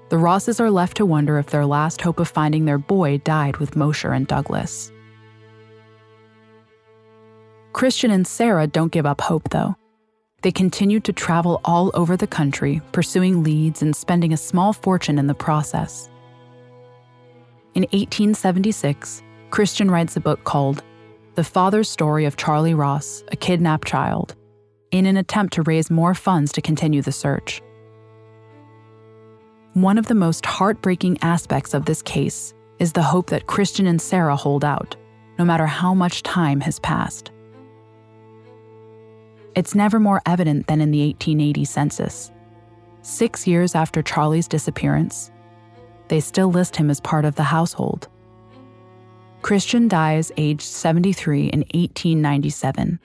The 0.09 0.18
Rosses 0.18 0.61
are 0.61 0.70
left 0.70 0.98
to 0.98 1.07
wonder 1.07 1.36
if 1.38 1.46
their 1.46 1.66
last 1.66 2.00
hope 2.00 2.20
of 2.20 2.28
finding 2.28 2.64
their 2.64 2.78
boy 2.78 3.18
died 3.18 3.57
with 3.57 3.74
Mosher 3.74 4.12
and 4.12 4.26
Douglas. 4.26 4.92
Christian 7.72 8.12
and 8.12 8.26
Sarah 8.26 8.68
don't 8.68 8.92
give 8.92 9.04
up 9.04 9.20
hope, 9.20 9.50
though. 9.50 9.74
They 10.42 10.52
continue 10.52 11.00
to 11.00 11.12
travel 11.12 11.61
all 11.64 11.90
over 11.94 12.16
the 12.16 12.26
country, 12.26 12.80
pursuing 12.92 13.42
leads 13.42 13.82
and 13.82 13.96
spending 13.96 14.32
a 14.32 14.36
small 14.36 14.72
fortune 14.72 15.18
in 15.18 15.26
the 15.26 15.34
process. 15.34 16.09
In 17.74 17.82
1876, 17.82 19.22
Christian 19.50 19.90
writes 19.90 20.16
a 20.16 20.20
book 20.20 20.44
called 20.44 20.84
The 21.34 21.44
Father's 21.44 21.90
Story 21.90 22.26
of 22.26 22.36
Charley 22.36 22.74
Ross, 22.74 23.24
a 23.32 23.36
Kidnapped 23.36 23.88
Child, 23.88 24.36
in 24.92 25.04
an 25.04 25.16
attempt 25.16 25.54
to 25.54 25.62
raise 25.62 25.90
more 25.90 26.14
funds 26.14 26.52
to 26.52 26.62
continue 26.62 27.02
the 27.02 27.12
search. 27.12 27.61
One 29.77 29.99
of 29.99 30.07
the 30.07 30.14
most 30.14 30.47
heartbreaking 30.47 31.18
aspects 31.20 31.74
of 31.74 31.85
this 31.85 32.01
case 32.01 32.55
is 32.79 32.95
the 32.95 33.03
hope 33.03 33.29
that 33.29 33.47
Christian 33.47 33.87
and 33.87 34.01
Sarah 34.01 34.35
hold 34.35 34.64
out, 34.64 34.97
no 35.39 35.45
matter 35.45 35.66
how 35.66 35.93
much 35.93 36.22
time 36.22 36.62
has 36.62 36.79
passed. 36.79 37.31
It's 39.55 39.74
never 39.74 40.01
more 40.01 40.22
evident 40.24 40.66
than 40.66 40.81
in 40.81 40.93
the 40.93 41.07
1880 41.07 41.66
census. 41.66 42.33
Six 43.03 43.47
years 43.47 43.74
after 43.74 44.03
Charley's 44.03 44.49
disappearance, 44.49 45.31
they 46.09 46.20
still 46.20 46.49
list 46.49 46.74
him 46.74 46.89
as 46.89 46.99
part 47.03 47.27
of 47.27 47.35
the 47.35 47.43
household. 47.43 48.09
Christian 49.43 49.89
dies 49.89 50.33
aged 50.39 50.62
73 50.62 51.49
in 51.49 51.61
1897 51.74 52.99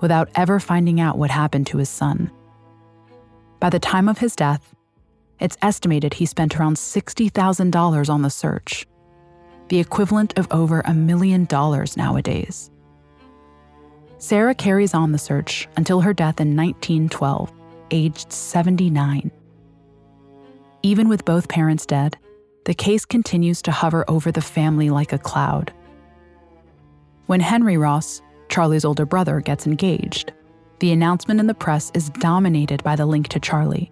without 0.00 0.28
ever 0.34 0.58
finding 0.58 0.98
out 0.98 1.18
what 1.18 1.30
happened 1.30 1.68
to 1.68 1.78
his 1.78 1.88
son. 1.88 2.32
By 3.60 3.70
the 3.70 3.78
time 3.78 4.08
of 4.08 4.18
his 4.18 4.34
death, 4.34 4.75
it's 5.40 5.56
estimated 5.62 6.14
he 6.14 6.26
spent 6.26 6.58
around 6.58 6.76
$60,000 6.76 8.08
on 8.08 8.22
the 8.22 8.30
search, 8.30 8.86
the 9.68 9.80
equivalent 9.80 10.38
of 10.38 10.48
over 10.50 10.80
a 10.84 10.94
million 10.94 11.44
dollars 11.44 11.96
nowadays. 11.96 12.70
Sarah 14.18 14.54
carries 14.54 14.94
on 14.94 15.12
the 15.12 15.18
search 15.18 15.68
until 15.76 16.00
her 16.00 16.14
death 16.14 16.40
in 16.40 16.56
1912, 16.56 17.52
aged 17.90 18.32
79. 18.32 19.30
Even 20.82 21.08
with 21.08 21.24
both 21.24 21.48
parents 21.48 21.84
dead, 21.84 22.16
the 22.64 22.74
case 22.74 23.04
continues 23.04 23.60
to 23.62 23.72
hover 23.72 24.04
over 24.08 24.32
the 24.32 24.40
family 24.40 24.90
like 24.90 25.12
a 25.12 25.18
cloud. 25.18 25.72
When 27.26 27.40
Henry 27.40 27.76
Ross, 27.76 28.22
Charley's 28.48 28.84
older 28.84 29.04
brother, 29.04 29.40
gets 29.40 29.66
engaged, 29.66 30.32
the 30.78 30.92
announcement 30.92 31.40
in 31.40 31.46
the 31.46 31.54
press 31.54 31.90
is 31.94 32.10
dominated 32.10 32.82
by 32.82 32.96
the 32.96 33.06
link 33.06 33.28
to 33.28 33.40
Charley. 33.40 33.90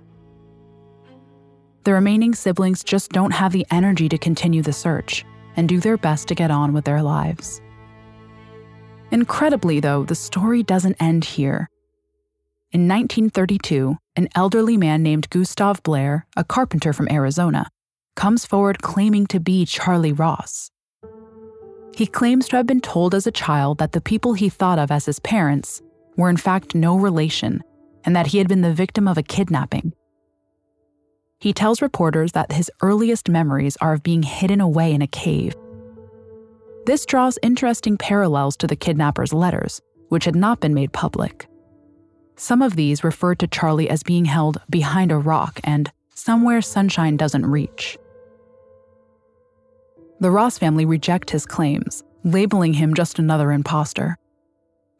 The 1.84 1.92
remaining 1.92 2.34
siblings 2.34 2.82
just 2.82 3.12
don't 3.12 3.32
have 3.32 3.52
the 3.52 3.66
energy 3.70 4.08
to 4.08 4.16
continue 4.16 4.62
the 4.62 4.72
search 4.72 5.24
and 5.54 5.68
do 5.68 5.80
their 5.80 5.98
best 5.98 6.28
to 6.28 6.34
get 6.34 6.50
on 6.50 6.72
with 6.72 6.86
their 6.86 7.02
lives. 7.02 7.60
Incredibly, 9.10 9.80
though, 9.80 10.04
the 10.04 10.14
story 10.14 10.62
doesn't 10.62 10.96
end 10.98 11.26
here. 11.26 11.68
In 12.72 12.88
1932, 12.88 13.96
an 14.16 14.28
elderly 14.34 14.78
man 14.78 15.02
named 15.02 15.28
Gustav 15.28 15.82
Blair, 15.82 16.26
a 16.36 16.42
carpenter 16.42 16.94
from 16.94 17.08
Arizona, 17.10 17.68
comes 18.16 18.46
forward 18.46 18.80
claiming 18.80 19.26
to 19.26 19.38
be 19.38 19.66
Charley 19.66 20.12
Ross. 20.12 20.70
He 21.94 22.06
claims 22.06 22.48
to 22.48 22.56
have 22.56 22.66
been 22.66 22.80
told 22.80 23.14
as 23.14 23.26
a 23.26 23.30
child 23.30 23.78
that 23.78 23.92
the 23.92 24.00
people 24.00 24.32
he 24.32 24.48
thought 24.48 24.78
of 24.78 24.90
as 24.90 25.04
his 25.04 25.20
parents 25.20 25.82
were 26.16 26.30
in 26.30 26.38
fact 26.38 26.74
no 26.74 26.96
relation 26.96 27.62
and 28.04 28.16
that 28.16 28.28
he 28.28 28.38
had 28.38 28.48
been 28.48 28.62
the 28.62 28.72
victim 28.72 29.06
of 29.06 29.18
a 29.18 29.22
kidnapping. 29.22 29.92
He 31.44 31.52
tells 31.52 31.80
reporters 31.80 32.32
that 32.32 32.50
his 32.50 32.70
earliest 32.82 33.28
memories 33.28 33.76
are 33.80 33.92
of 33.92 34.02
being 34.02 34.24
hidden 34.24 34.60
away 34.60 34.92
in 34.92 35.02
a 35.02 35.06
cave 35.06 35.54
this 36.86 37.06
draws 37.06 37.38
interesting 37.42 37.96
parallels 37.96 38.56
to 38.58 38.66
the 38.66 38.76
kidnapper's 38.76 39.32
letters, 39.32 39.80
which 40.10 40.26
had 40.26 40.36
not 40.36 40.60
been 40.60 40.74
made 40.74 40.92
public. 40.92 41.46
Some 42.36 42.60
of 42.60 42.76
these 42.76 43.04
referred 43.04 43.38
to 43.38 43.46
Charley 43.46 43.88
as 43.88 44.02
being 44.02 44.26
held 44.26 44.60
behind 44.68 45.10
a 45.10 45.16
rock 45.16 45.60
and 45.64 45.90
somewhere 46.14 46.60
sunshine 46.60 47.16
doesn't 47.16 47.46
reach. 47.46 47.96
The 50.20 50.30
Ross 50.30 50.58
family 50.58 50.84
reject 50.84 51.30
his 51.30 51.46
claims, 51.46 52.02
labeling 52.22 52.74
him 52.74 52.92
just 52.94 53.18
another 53.18 53.50
impostor. 53.50 54.16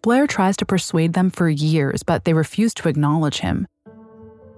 Blair 0.03 0.27
tries 0.27 0.57
to 0.59 0.67
persuade 0.67 1.13
them 1.13 1.31
for 1.31 1.49
years, 1.49 2.03
but 2.03 2.25
they 2.25 2.33
refuse 2.33 2.73
to 2.75 2.89
acknowledge 2.89 3.41
him. 3.41 3.67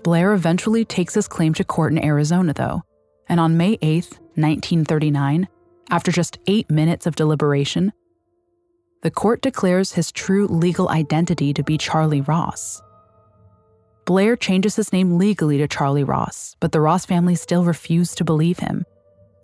Blair 0.06 0.34
eventually 0.34 0.84
takes 0.84 1.14
his 1.14 1.26
claim 1.26 1.52
to 1.54 1.64
court 1.64 1.90
in 1.90 2.04
Arizona, 2.04 2.52
though, 2.52 2.84
and 3.28 3.40
on 3.40 3.56
May 3.56 3.76
8, 3.82 4.04
1939, 4.36 5.48
after 5.90 6.12
just 6.12 6.38
eight 6.46 6.70
minutes 6.70 7.06
of 7.06 7.16
deliberation, 7.16 7.92
the 9.02 9.10
court 9.10 9.42
declares 9.42 9.94
his 9.94 10.12
true 10.12 10.46
legal 10.46 10.88
identity 10.90 11.52
to 11.52 11.64
be 11.64 11.76
Charley 11.76 12.20
Ross. 12.20 12.80
Blair 14.04 14.36
changes 14.36 14.76
his 14.76 14.92
name 14.92 15.18
legally 15.18 15.58
to 15.58 15.66
Charley 15.66 16.04
Ross, 16.04 16.54
but 16.60 16.70
the 16.70 16.80
Ross 16.80 17.04
family 17.04 17.34
still 17.34 17.64
refuse 17.64 18.14
to 18.14 18.22
believe 18.24 18.60
him. 18.60 18.84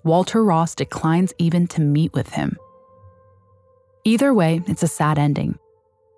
Walter 0.05 0.45
Ross 0.45 0.77
declines 0.77 1.35
even 1.39 1.67
to 1.67 1.81
meet 1.81 2.13
with 2.13 2.29
him. 2.35 2.57
Either 4.05 4.33
way, 4.33 4.63
it's 4.69 4.85
a 4.85 4.89
sad 4.89 5.19
ending. 5.19 5.59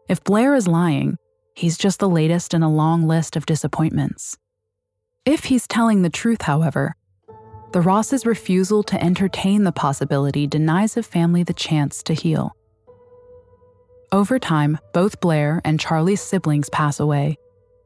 If 0.07 0.23
Blair 0.23 0.55
is 0.55 0.69
lying, 0.69 1.17
he's 1.55 1.79
just 1.79 2.01
the 2.01 2.09
latest 2.09 2.55
in 2.55 2.63
a 2.63 2.71
long 2.71 3.07
list 3.07 3.37
of 3.37 3.47
disappointments. 3.47 4.37
If 5.25 5.45
he's 5.45 5.67
telling 5.67 6.03
the 6.03 6.11
truth, 6.11 6.43
however, 6.43 6.97
the 7.73 7.81
Ross's 7.81 8.27
refusal 8.27 8.83
to 8.85 9.03
entertain 9.03 9.65
the 9.65 9.73
possibility 9.73 10.47
denies 10.47 10.97
a 10.97 11.03
family 11.03 11.43
the 11.43 11.55
chance 11.55 12.03
to 12.05 12.15
heal. 12.15 12.55
Over 14.13 14.39
time, 14.39 14.79
both 14.93 15.21
Blair 15.21 15.61
and 15.65 15.81
Charley's 15.81 16.21
siblings 16.21 16.69
pass 16.69 17.01
away, 17.01 17.37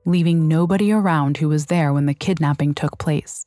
leaving 0.05 0.49
nobody 0.49 0.93
around 0.93 1.39
who 1.39 1.49
was 1.49 1.67
there 1.67 1.93
when 1.93 2.07
the 2.07 2.13
kidnapping 2.15 2.75
took 2.75 2.99
place. 2.99 3.47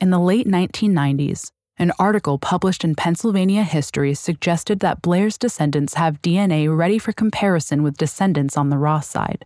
In 0.00 0.10
the 0.10 0.18
late 0.18 0.48
1990s, 0.48 1.52
an 1.82 1.92
article 1.98 2.38
published 2.38 2.84
in 2.84 2.94
Pennsylvania 2.94 3.64
History 3.64 4.14
suggested 4.14 4.80
that 4.80 5.02
Blair's 5.02 5.36
descendants 5.36 5.94
have 5.94 6.22
DNA 6.22 6.74
ready 6.74 6.98
for 6.98 7.12
comparison 7.12 7.82
with 7.82 7.96
descendants 7.96 8.56
on 8.56 8.70
the 8.70 8.78
Ross 8.78 9.08
side. 9.08 9.44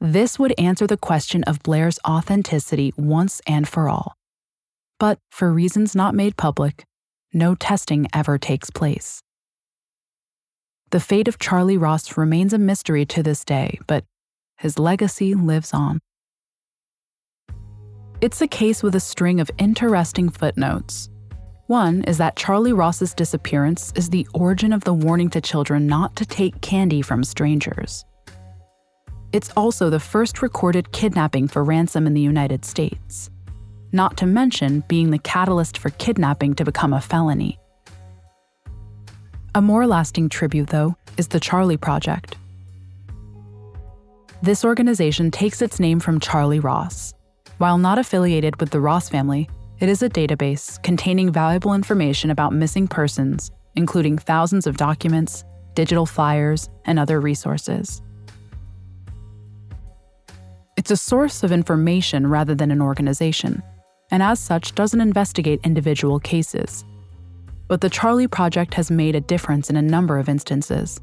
This 0.00 0.38
would 0.38 0.54
answer 0.56 0.86
the 0.86 0.96
question 0.96 1.44
of 1.44 1.62
Blair's 1.62 1.98
authenticity 2.06 2.94
once 2.96 3.42
and 3.46 3.68
for 3.68 3.88
all. 3.88 4.14
But 4.98 5.18
for 5.30 5.52
reasons 5.52 5.94
not 5.94 6.14
made 6.14 6.36
public, 6.36 6.84
no 7.32 7.54
testing 7.54 8.08
ever 8.14 8.38
takes 8.38 8.70
place. 8.70 9.22
The 10.90 11.00
fate 11.00 11.28
of 11.28 11.38
Charley 11.38 11.76
Ross 11.76 12.16
remains 12.16 12.54
a 12.54 12.58
mystery 12.58 13.04
to 13.06 13.22
this 13.22 13.44
day, 13.44 13.78
but 13.86 14.04
his 14.56 14.78
legacy 14.78 15.34
lives 15.34 15.74
on. 15.74 16.00
It's 18.20 18.42
a 18.42 18.48
case 18.48 18.82
with 18.82 18.96
a 18.96 19.00
string 19.00 19.38
of 19.38 19.48
interesting 19.58 20.28
footnotes. 20.28 21.08
One 21.68 22.02
is 22.02 22.18
that 22.18 22.34
Charley 22.34 22.72
Ross's 22.72 23.14
disappearance 23.14 23.92
is 23.94 24.10
the 24.10 24.26
origin 24.34 24.72
of 24.72 24.82
the 24.82 24.92
warning 24.92 25.30
to 25.30 25.40
children 25.40 25.86
not 25.86 26.16
to 26.16 26.26
take 26.26 26.60
candy 26.60 27.00
from 27.00 27.22
strangers. 27.22 28.04
It's 29.32 29.52
also 29.56 29.88
the 29.88 30.00
first 30.00 30.42
recorded 30.42 30.90
kidnapping 30.90 31.46
for 31.46 31.62
ransom 31.62 32.08
in 32.08 32.14
the 32.14 32.20
United 32.20 32.64
States, 32.64 33.30
not 33.92 34.16
to 34.16 34.26
mention 34.26 34.82
being 34.88 35.10
the 35.10 35.20
catalyst 35.20 35.78
for 35.78 35.90
kidnapping 35.90 36.54
to 36.54 36.64
become 36.64 36.92
a 36.92 37.00
felony. 37.00 37.56
A 39.54 39.62
more 39.62 39.86
lasting 39.86 40.28
tribute, 40.28 40.70
though, 40.70 40.96
is 41.18 41.28
the 41.28 41.38
Charley 41.38 41.76
Project. 41.76 42.36
This 44.42 44.64
organization 44.64 45.30
takes 45.30 45.62
its 45.62 45.78
name 45.78 46.00
from 46.00 46.18
Charley 46.18 46.58
Ross. 46.58 47.14
While 47.58 47.78
not 47.78 47.98
affiliated 47.98 48.60
with 48.60 48.70
the 48.70 48.80
Ross 48.80 49.08
family, 49.08 49.50
it 49.80 49.88
is 49.88 50.00
a 50.00 50.08
database 50.08 50.80
containing 50.84 51.32
valuable 51.32 51.74
information 51.74 52.30
about 52.30 52.52
missing 52.52 52.86
persons, 52.86 53.50
including 53.74 54.16
thousands 54.16 54.68
of 54.68 54.76
documents, 54.76 55.44
digital 55.74 56.06
flyers, 56.06 56.70
and 56.84 57.00
other 57.00 57.20
resources. 57.20 58.00
It's 60.76 60.92
a 60.92 60.96
source 60.96 61.42
of 61.42 61.50
information 61.50 62.28
rather 62.28 62.54
than 62.54 62.70
an 62.70 62.80
organization, 62.80 63.60
and 64.12 64.22
as 64.22 64.38
such 64.38 64.76
doesn't 64.76 65.00
investigate 65.00 65.60
individual 65.64 66.20
cases. 66.20 66.84
But 67.66 67.80
the 67.80 67.90
Charley 67.90 68.28
Project 68.28 68.72
has 68.74 68.88
made 68.88 69.16
a 69.16 69.20
difference 69.20 69.68
in 69.68 69.76
a 69.76 69.82
number 69.82 70.18
of 70.18 70.28
instances. 70.28 71.00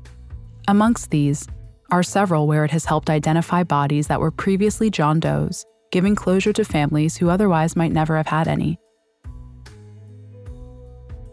Amongst 0.70 1.12
these 1.12 1.48
are 1.92 2.02
several 2.02 2.48
where 2.48 2.64
it 2.64 2.72
has 2.72 2.86
helped 2.86 3.10
identify 3.10 3.64
bodies 3.64 4.08
that 4.08 4.22
were 4.22 4.32
previously 4.32 4.90
John 4.90 5.20
Doe's, 5.20 5.66
giving 5.96 6.14
closure 6.14 6.52
to 6.52 6.66
families 6.66 7.16
who 7.16 7.30
otherwise 7.30 7.74
might 7.74 7.94
never 7.94 8.18
have 8.18 8.28
had 8.28 8.50
any. 8.50 8.78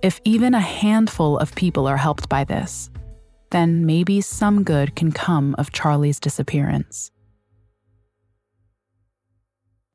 If 0.02 0.20
even 0.22 0.54
a 0.54 0.60
handful 0.60 1.36
of 1.36 1.52
people 1.56 1.88
are 1.88 1.96
helped 1.96 2.28
by 2.28 2.44
this, 2.44 2.88
then 3.50 3.84
maybe 3.86 4.20
some 4.20 4.62
good 4.62 4.94
can 4.94 5.10
come 5.10 5.56
of 5.58 5.72
Charley's 5.72 6.20
disappearance. 6.20 7.10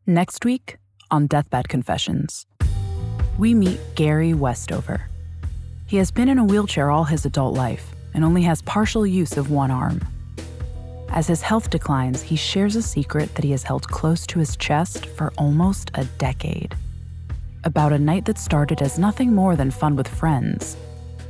Next 0.05 0.43
week 0.43 0.75
on 1.11 1.27
Deathbed 1.27 1.69
Confessions, 1.69 2.45
we 3.37 3.53
meet 3.53 3.79
Gary 3.95 4.33
Westover. 4.33 5.07
He 5.85 5.95
has 5.95 6.11
been 6.11 6.27
in 6.27 6.39
a 6.39 6.43
wheelchair 6.43 6.91
all 6.91 7.05
his 7.05 7.25
adult 7.25 7.55
life 7.55 7.95
and 8.13 8.25
only 8.25 8.41
has 8.41 8.61
partial 8.63 9.07
use 9.07 9.37
of 9.37 9.49
one 9.49 9.71
arm. 9.71 10.01
As 11.09 11.27
his 11.27 11.41
health 11.41 11.69
declines, 11.69 12.21
he 12.21 12.35
shares 12.35 12.75
a 12.75 12.81
secret 12.81 13.33
that 13.35 13.43
he 13.43 13.51
has 13.51 13.63
held 13.63 13.87
close 13.87 14.27
to 14.27 14.39
his 14.39 14.57
chest 14.57 15.05
for 15.05 15.31
almost 15.37 15.91
a 15.95 16.05
decade. 16.17 16.75
About 17.63 17.93
a 17.93 17.99
night 17.99 18.25
that 18.25 18.37
started 18.37 18.81
as 18.81 18.99
nothing 18.99 19.33
more 19.33 19.55
than 19.55 19.71
fun 19.71 19.95
with 19.95 20.07
friends, 20.07 20.77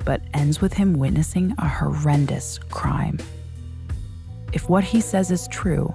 but 0.04 0.22
ends 0.34 0.62
with 0.62 0.74
him 0.74 0.94
witnessing 0.94 1.54
a 1.58 1.68
horrendous 1.68 2.58
crime. 2.70 3.18
If 4.54 4.70
what 4.70 4.84
he 4.84 5.02
says 5.02 5.32
is 5.32 5.48
true, 5.48 5.94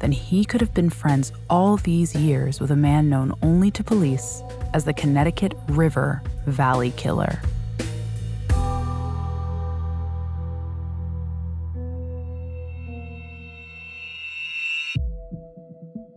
then 0.00 0.12
he 0.12 0.44
could 0.44 0.60
have 0.60 0.74
been 0.74 0.90
friends 0.90 1.32
all 1.50 1.76
these 1.76 2.14
years 2.14 2.60
with 2.60 2.70
a 2.70 2.76
man 2.76 3.08
known 3.08 3.32
only 3.42 3.70
to 3.72 3.82
police 3.82 4.42
as 4.74 4.84
the 4.84 4.92
Connecticut 4.92 5.54
River 5.68 6.22
Valley 6.46 6.92
Killer. 6.92 7.40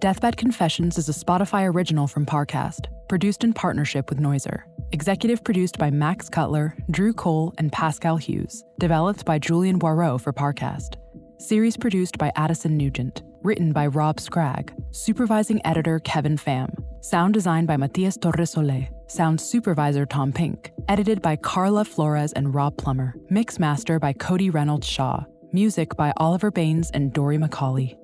Deathbed 0.02 0.36
Confessions 0.36 0.98
is 0.98 1.10
a 1.10 1.12
Spotify 1.12 1.72
original 1.72 2.08
from 2.08 2.26
Parcast, 2.26 2.88
produced 3.08 3.44
in 3.44 3.54
partnership 3.54 4.10
with 4.10 4.20
Noiser. 4.20 4.64
Executive 4.94 5.44
produced 5.44 5.78
by 5.78 5.92
Max 5.92 6.28
Cutler, 6.28 6.76
Drew 6.90 7.14
Cole, 7.14 7.54
and 7.60 7.72
Pascal 7.72 8.18
Hughes. 8.18 8.64
Developed 8.80 9.26
by 9.26 9.38
Julian 9.38 9.78
Boireau 9.78 10.20
for 10.20 10.34
Parcast. 10.34 10.96
Series 11.38 11.78
produced 11.78 12.18
by 12.18 12.32
Addison 12.36 12.78
Nugent. 12.78 13.22
Written 13.44 13.74
by 13.74 13.86
Rob 13.86 14.20
Scragg. 14.20 14.74
Supervising 14.90 15.64
editor 15.68 16.00
Kevin 16.00 16.36
Pham. 16.36 16.74
Sound 17.02 17.36
design 17.36 17.68
by 17.68 17.78
Matias 17.78 18.18
Torresole. 18.18 18.90
Sound 19.06 19.40
supervisor 19.40 20.08
Tom 20.08 20.34
Pink. 20.34 20.72
Edited 20.88 21.22
by 21.22 21.36
Carla 21.36 21.86
Flores 21.86 22.34
and 22.34 22.56
Rob 22.56 22.76
Plummer. 22.76 23.14
Mix 23.30 23.60
master 23.60 24.00
by 24.00 24.14
Cody 24.14 24.50
Reynolds 24.50 24.88
Shaw. 24.88 25.26
Music 25.52 25.96
by 25.96 26.12
Oliver 26.18 26.50
Baines 26.50 26.90
and 26.90 27.14
Dory 27.14 27.38
McCauley. 27.38 28.01